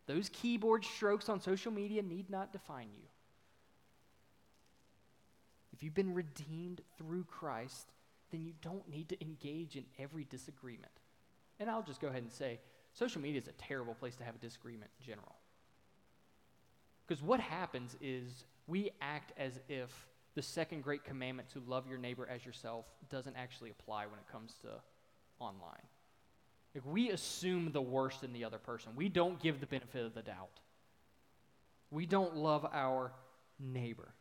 Those 0.07 0.29
keyboard 0.29 0.83
strokes 0.83 1.29
on 1.29 1.39
social 1.39 1.71
media 1.71 2.01
need 2.01 2.29
not 2.29 2.51
define 2.51 2.89
you. 2.97 3.05
If 5.71 5.83
you've 5.83 5.93
been 5.93 6.13
redeemed 6.13 6.81
through 6.97 7.25
Christ, 7.25 7.93
then 8.31 8.43
you 8.43 8.53
don't 8.61 8.87
need 8.89 9.09
to 9.09 9.21
engage 9.21 9.75
in 9.75 9.85
every 9.97 10.25
disagreement. 10.25 10.91
And 11.59 11.69
I'll 11.69 11.83
just 11.83 12.01
go 12.01 12.07
ahead 12.07 12.23
and 12.23 12.31
say 12.31 12.59
social 12.93 13.21
media 13.21 13.39
is 13.39 13.47
a 13.47 13.53
terrible 13.53 13.93
place 13.93 14.15
to 14.17 14.23
have 14.23 14.35
a 14.35 14.39
disagreement 14.39 14.91
in 14.99 15.05
general. 15.05 15.35
Because 17.09 17.23
what 17.23 17.39
happens 17.39 17.97
is 18.01 18.45
we 18.67 18.91
act 19.01 19.33
as 19.35 19.59
if 19.67 19.89
the 20.35 20.43
second 20.43 20.83
great 20.83 21.03
commandment 21.03 21.49
to 21.49 21.63
love 21.65 21.87
your 21.87 21.97
neighbor 21.97 22.29
as 22.29 22.45
yourself 22.45 22.85
doesn't 23.09 23.35
actually 23.35 23.71
apply 23.71 24.05
when 24.05 24.19
it 24.19 24.31
comes 24.31 24.53
to 24.61 24.67
online. 25.39 25.81
Like 26.75 26.85
we 26.85 27.09
assume 27.09 27.71
the 27.71 27.81
worst 27.81 28.23
in 28.23 28.31
the 28.31 28.43
other 28.43 28.59
person. 28.59 28.91
We 28.95 29.09
don't 29.09 29.41
give 29.41 29.59
the 29.59 29.65
benefit 29.65 30.05
of 30.05 30.13
the 30.13 30.21
doubt. 30.21 30.59
We 31.89 32.05
don't 32.05 32.35
love 32.35 32.63
our 32.71 33.11
neighbor. 33.59 34.13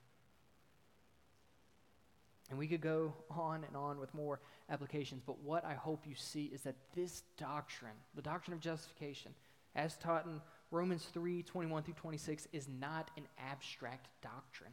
And 2.48 2.58
we 2.58 2.68
could 2.68 2.80
go 2.80 3.12
on 3.30 3.64
and 3.64 3.76
on 3.76 4.00
with 4.00 4.14
more 4.14 4.40
applications, 4.70 5.20
but 5.26 5.38
what 5.42 5.62
I 5.62 5.74
hope 5.74 6.06
you 6.06 6.14
see 6.14 6.44
is 6.44 6.62
that 6.62 6.76
this 6.94 7.22
doctrine, 7.36 7.92
the 8.14 8.22
doctrine 8.22 8.54
of 8.54 8.60
justification, 8.60 9.34
as 9.74 9.98
taught 9.98 10.24
in 10.24 10.40
Romans 10.70 11.04
3 11.12 11.42
21 11.42 11.82
through 11.82 11.94
26, 11.94 12.48
is 12.52 12.68
not 12.68 13.10
an 13.16 13.24
abstract 13.38 14.08
doctrine. 14.22 14.72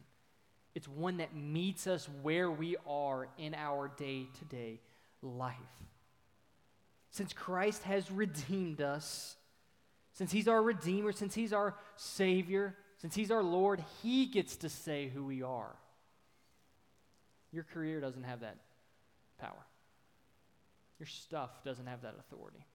It's 0.74 0.88
one 0.88 1.16
that 1.18 1.34
meets 1.34 1.86
us 1.86 2.08
where 2.22 2.50
we 2.50 2.76
are 2.86 3.28
in 3.38 3.54
our 3.54 3.88
day 3.96 4.26
to 4.38 4.44
day 4.44 4.80
life. 5.22 5.54
Since 7.10 7.32
Christ 7.32 7.82
has 7.84 8.10
redeemed 8.10 8.82
us, 8.82 9.36
since 10.12 10.30
He's 10.32 10.48
our 10.48 10.62
Redeemer, 10.62 11.12
since 11.12 11.34
He's 11.34 11.52
our 11.52 11.74
Savior, 11.96 12.76
since 12.98 13.14
He's 13.14 13.30
our 13.30 13.42
Lord, 13.42 13.82
He 14.02 14.26
gets 14.26 14.56
to 14.58 14.68
say 14.68 15.08
who 15.08 15.24
we 15.24 15.42
are. 15.42 15.74
Your 17.52 17.64
career 17.64 18.00
doesn't 18.00 18.24
have 18.24 18.40
that 18.40 18.56
power. 19.38 19.64
Your 20.98 21.06
stuff 21.06 21.64
doesn't 21.64 21.86
have 21.86 22.02
that 22.02 22.16
authority. 22.18 22.66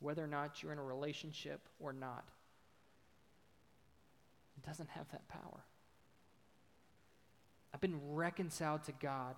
Whether 0.00 0.24
or 0.24 0.26
not 0.26 0.62
you're 0.62 0.72
in 0.72 0.78
a 0.78 0.82
relationship 0.82 1.60
or 1.78 1.92
not, 1.92 2.24
it 4.56 4.66
doesn't 4.66 4.88
have 4.90 5.08
that 5.12 5.28
power. 5.28 5.64
I've 7.72 7.80
been 7.80 8.00
reconciled 8.12 8.84
to 8.84 8.92
God 8.92 9.36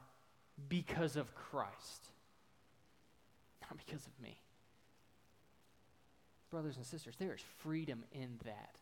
because 0.69 1.17
of 1.17 1.35
Christ, 1.35 2.09
not 3.61 3.77
because 3.77 4.07
of 4.07 4.13
me. 4.23 4.39
Brothers 6.51 6.77
and 6.77 6.87
sisters, 6.87 7.15
there 7.19 7.35
is 7.35 7.41
freedom 7.59 8.05
in 8.13 8.39
that. 8.45 8.77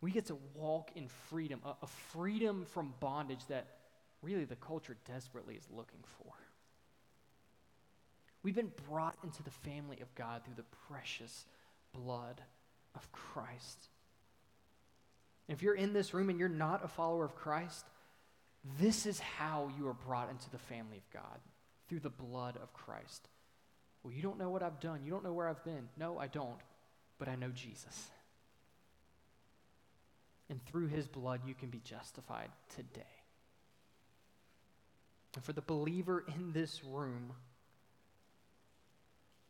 We 0.00 0.10
get 0.10 0.26
to 0.26 0.38
walk 0.54 0.90
in 0.94 1.08
freedom, 1.28 1.60
a, 1.64 1.74
a 1.82 1.86
freedom 1.86 2.66
from 2.72 2.94
bondage 3.00 3.46
that 3.48 3.66
really 4.22 4.44
the 4.44 4.56
culture 4.56 4.96
desperately 5.06 5.54
is 5.54 5.66
looking 5.70 6.00
for. 6.18 6.32
We've 8.42 8.54
been 8.54 8.72
brought 8.88 9.16
into 9.22 9.42
the 9.42 9.50
family 9.50 9.98
of 10.00 10.14
God 10.14 10.44
through 10.44 10.54
the 10.56 10.64
precious 10.88 11.44
blood 11.92 12.40
of 12.94 13.10
Christ. 13.12 13.88
If 15.48 15.62
you're 15.62 15.74
in 15.74 15.92
this 15.92 16.14
room 16.14 16.30
and 16.30 16.38
you're 16.38 16.48
not 16.48 16.84
a 16.84 16.88
follower 16.88 17.24
of 17.24 17.34
Christ, 17.34 17.84
this 18.78 19.04
is 19.04 19.18
how 19.18 19.70
you 19.76 19.88
are 19.88 19.94
brought 19.94 20.30
into 20.30 20.48
the 20.50 20.58
family 20.58 20.98
of 20.98 21.10
God 21.12 21.40
through 21.88 22.00
the 22.00 22.10
blood 22.10 22.56
of 22.62 22.72
Christ. 22.72 23.28
Well, 24.02 24.12
you 24.12 24.22
don't 24.22 24.38
know 24.38 24.50
what 24.50 24.62
I've 24.62 24.80
done. 24.80 25.00
You 25.04 25.10
don't 25.10 25.24
know 25.24 25.32
where 25.32 25.48
I've 25.48 25.64
been. 25.64 25.88
No, 25.98 26.18
I 26.18 26.26
don't, 26.26 26.60
but 27.18 27.28
I 27.28 27.34
know 27.34 27.50
Jesus. 27.50 28.10
And 30.48 30.64
through 30.64 30.88
his 30.88 31.06
blood, 31.06 31.40
you 31.46 31.54
can 31.54 31.68
be 31.68 31.80
justified 31.84 32.48
today. 32.74 33.02
And 35.34 35.44
for 35.44 35.52
the 35.52 35.60
believer 35.60 36.24
in 36.34 36.52
this 36.52 36.82
room, 36.84 37.32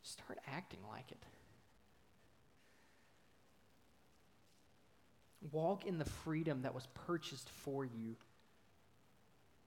start 0.02 0.38
acting 0.46 0.80
like 0.88 1.10
it. 1.10 1.24
Walk 5.52 5.86
in 5.86 5.98
the 5.98 6.04
freedom 6.04 6.62
that 6.62 6.74
was 6.74 6.86
purchased 7.06 7.48
for 7.48 7.84
you 7.84 8.16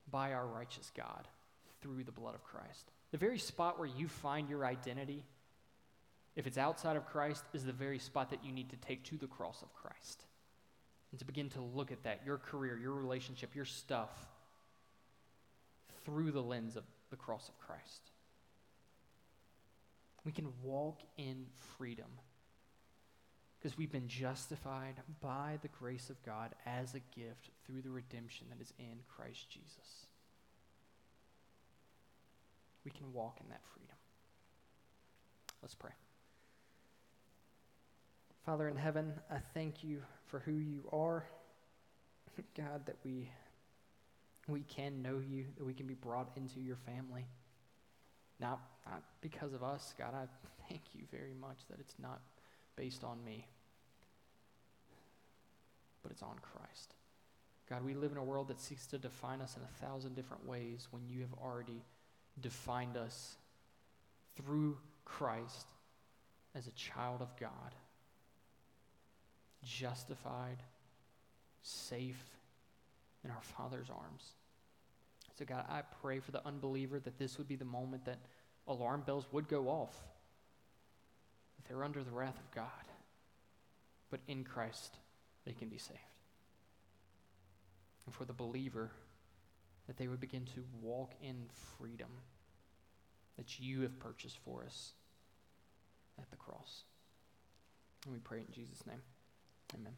by 0.10 0.34
our 0.34 0.46
righteous 0.46 0.92
God 0.96 1.28
through 1.82 2.04
the 2.04 2.12
blood 2.12 2.36
of 2.36 2.44
Christ. 2.44 2.92
The 3.12 3.18
very 3.18 3.40
spot 3.40 3.80
where 3.80 3.88
you 3.88 4.08
find 4.08 4.50
your 4.50 4.66
identity, 4.66 5.24
if 6.36 6.48
it's 6.48 6.58
outside 6.58 6.96
of 6.96 7.06
Christ, 7.06 7.44
is 7.54 7.64
the 7.64 7.74
very 7.74 8.00
spot 8.00 8.30
that 8.30 8.46
you 8.46 8.52
need 8.52 8.70
to 8.70 8.76
take 8.78 9.04
to 9.06 9.18
the 9.18 9.28
cross 9.28 9.62
of 9.62 9.74
Christ 9.74 10.24
and 11.12 11.20
to 11.20 11.26
begin 11.26 11.50
to 11.50 11.62
look 11.62 11.92
at 11.92 12.04
that, 12.04 12.22
your 12.26 12.38
career, 12.38 12.78
your 12.78 12.94
relationship, 12.94 13.56
your 13.56 13.66
stuff, 13.66 14.10
through 16.06 16.32
the 16.32 16.42
lens 16.42 16.76
of 16.76 16.84
the 17.10 17.16
cross 17.16 17.50
of 17.50 17.60
Christ. 17.60 18.13
We 20.26 20.32
can 20.32 20.48
walk 20.62 21.00
in 21.18 21.46
freedom 21.78 22.08
because 23.60 23.78
we've 23.78 23.92
been 23.92 24.08
justified 24.08 24.96
by 25.22 25.58
the 25.62 25.70
grace 25.70 26.10
of 26.10 26.22
God 26.24 26.54
as 26.66 26.96
a 26.96 27.00
gift 27.18 27.50
through 27.66 27.82
the 27.82 27.90
redemption 27.90 28.48
that 28.50 28.62
is 28.62 28.74
in 28.78 29.00
Christ 29.08 29.50
Jesus. 29.50 30.08
We 32.84 32.92
can 32.92 33.14
walk 33.14 33.38
in 33.42 33.50
that 33.50 33.62
freedom. 33.74 33.96
Let's 35.62 35.76
pray. 35.76 35.92
Father 38.46 38.68
in 38.68 38.76
heaven, 38.76 39.14
I 39.32 39.38
thank 39.54 39.84
you 39.84 40.02
for 40.28 40.40
who 40.40 40.56
you 40.56 40.84
are. 40.92 41.26
God, 42.58 42.86
that 42.86 42.98
we, 43.06 43.30
we 44.50 44.62
can 44.62 45.02
know 45.02 45.22
you, 45.26 45.46
that 45.58 45.64
we 45.64 45.74
can 45.74 45.88
be 45.88 45.94
brought 45.94 46.32
into 46.36 46.60
your 46.60 46.76
family. 46.86 47.26
Not, 48.44 48.60
not 48.86 49.02
because 49.22 49.54
of 49.54 49.64
us, 49.64 49.94
God, 49.98 50.14
I 50.14 50.26
thank 50.68 50.82
you 50.94 51.04
very 51.10 51.34
much 51.40 51.60
that 51.70 51.80
it's 51.80 51.96
not 51.98 52.20
based 52.76 53.06
on 53.06 53.24
me, 53.24 53.48
but 56.02 56.12
it's 56.12 56.22
on 56.22 56.36
Christ. 56.42 56.94
God, 57.70 57.86
we 57.86 57.94
live 57.94 58.12
in 58.12 58.18
a 58.18 58.24
world 58.24 58.50
that 58.50 58.60
seeks 58.60 58.86
to 58.88 58.98
define 58.98 59.40
us 59.40 59.56
in 59.56 59.64
a 59.64 59.86
thousand 59.86 60.16
different 60.16 60.46
ways 60.46 60.90
when 60.92 61.04
you 61.08 61.22
have 61.22 61.34
already 61.42 61.82
defined 62.42 62.98
us 62.98 63.38
through 64.36 64.78
Christ 65.06 65.66
as 66.54 66.68
a 66.68 66.72
child 66.72 67.22
of 67.22 67.30
God 67.40 67.50
justified, 69.64 70.58
safe 71.62 72.22
in 73.24 73.32
our 73.32 73.42
Father's 73.42 73.90
arms. 73.90 74.34
So, 75.40 75.46
God, 75.46 75.64
I 75.70 75.82
pray 76.02 76.20
for 76.20 76.32
the 76.32 76.46
unbeliever 76.46 77.00
that 77.00 77.18
this 77.18 77.38
would 77.38 77.48
be 77.48 77.56
the 77.56 77.66
moment 77.66 78.04
that 78.06 78.20
alarm 78.68 79.04
bells 79.06 79.26
would 79.32 79.48
go 79.48 79.68
off. 79.68 79.96
They're 81.68 81.84
under 81.84 82.04
the 82.04 82.12
wrath 82.12 82.38
of 82.38 82.52
God. 82.52 82.66
But 84.10 84.20
in 84.28 84.44
Christ, 84.44 84.98
they 85.46 85.54
can 85.54 85.70
be 85.70 85.78
saved. 85.78 86.00
And 88.06 88.14
for 88.14 88.26
the 88.26 88.34
believer, 88.34 88.92
that 89.88 89.98
they 89.98 90.08
would 90.08 90.20
begin 90.20 90.46
to 90.56 90.64
walk 90.82 91.14
in 91.22 91.36
freedom 91.78 92.10
that 93.38 93.60
you 93.60 93.82
have 93.82 94.00
purchased 94.00 94.38
for 94.46 94.64
us 94.64 94.94
at 96.20 96.30
the 96.30 96.38
cross. 96.38 96.84
And 98.06 98.14
we 98.14 98.20
pray 98.20 98.40
in 98.40 98.52
Jesus' 98.54 98.86
name. 98.86 99.02
Amen. 99.76 99.94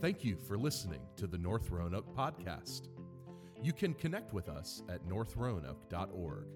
Thank 0.00 0.24
you 0.24 0.36
for 0.36 0.56
listening 0.56 1.00
to 1.16 1.26
the 1.26 1.38
North 1.38 1.70
Roanoke 1.70 2.14
podcast. 2.16 2.88
You 3.62 3.72
can 3.72 3.92
connect 3.94 4.32
with 4.32 4.48
us 4.48 4.82
at 4.88 5.06
northroanoke.org 5.06 6.46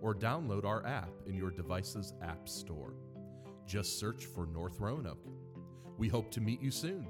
or 0.00 0.14
download 0.14 0.64
our 0.64 0.84
app 0.86 1.10
in 1.26 1.34
your 1.34 1.50
device's 1.50 2.14
app 2.22 2.48
store. 2.48 2.94
Just 3.66 3.98
search 3.98 4.26
for 4.26 4.46
North 4.46 4.80
Roanoke. 4.80 5.26
We 5.98 6.08
hope 6.08 6.30
to 6.32 6.40
meet 6.40 6.62
you 6.62 6.70
soon. 6.70 7.06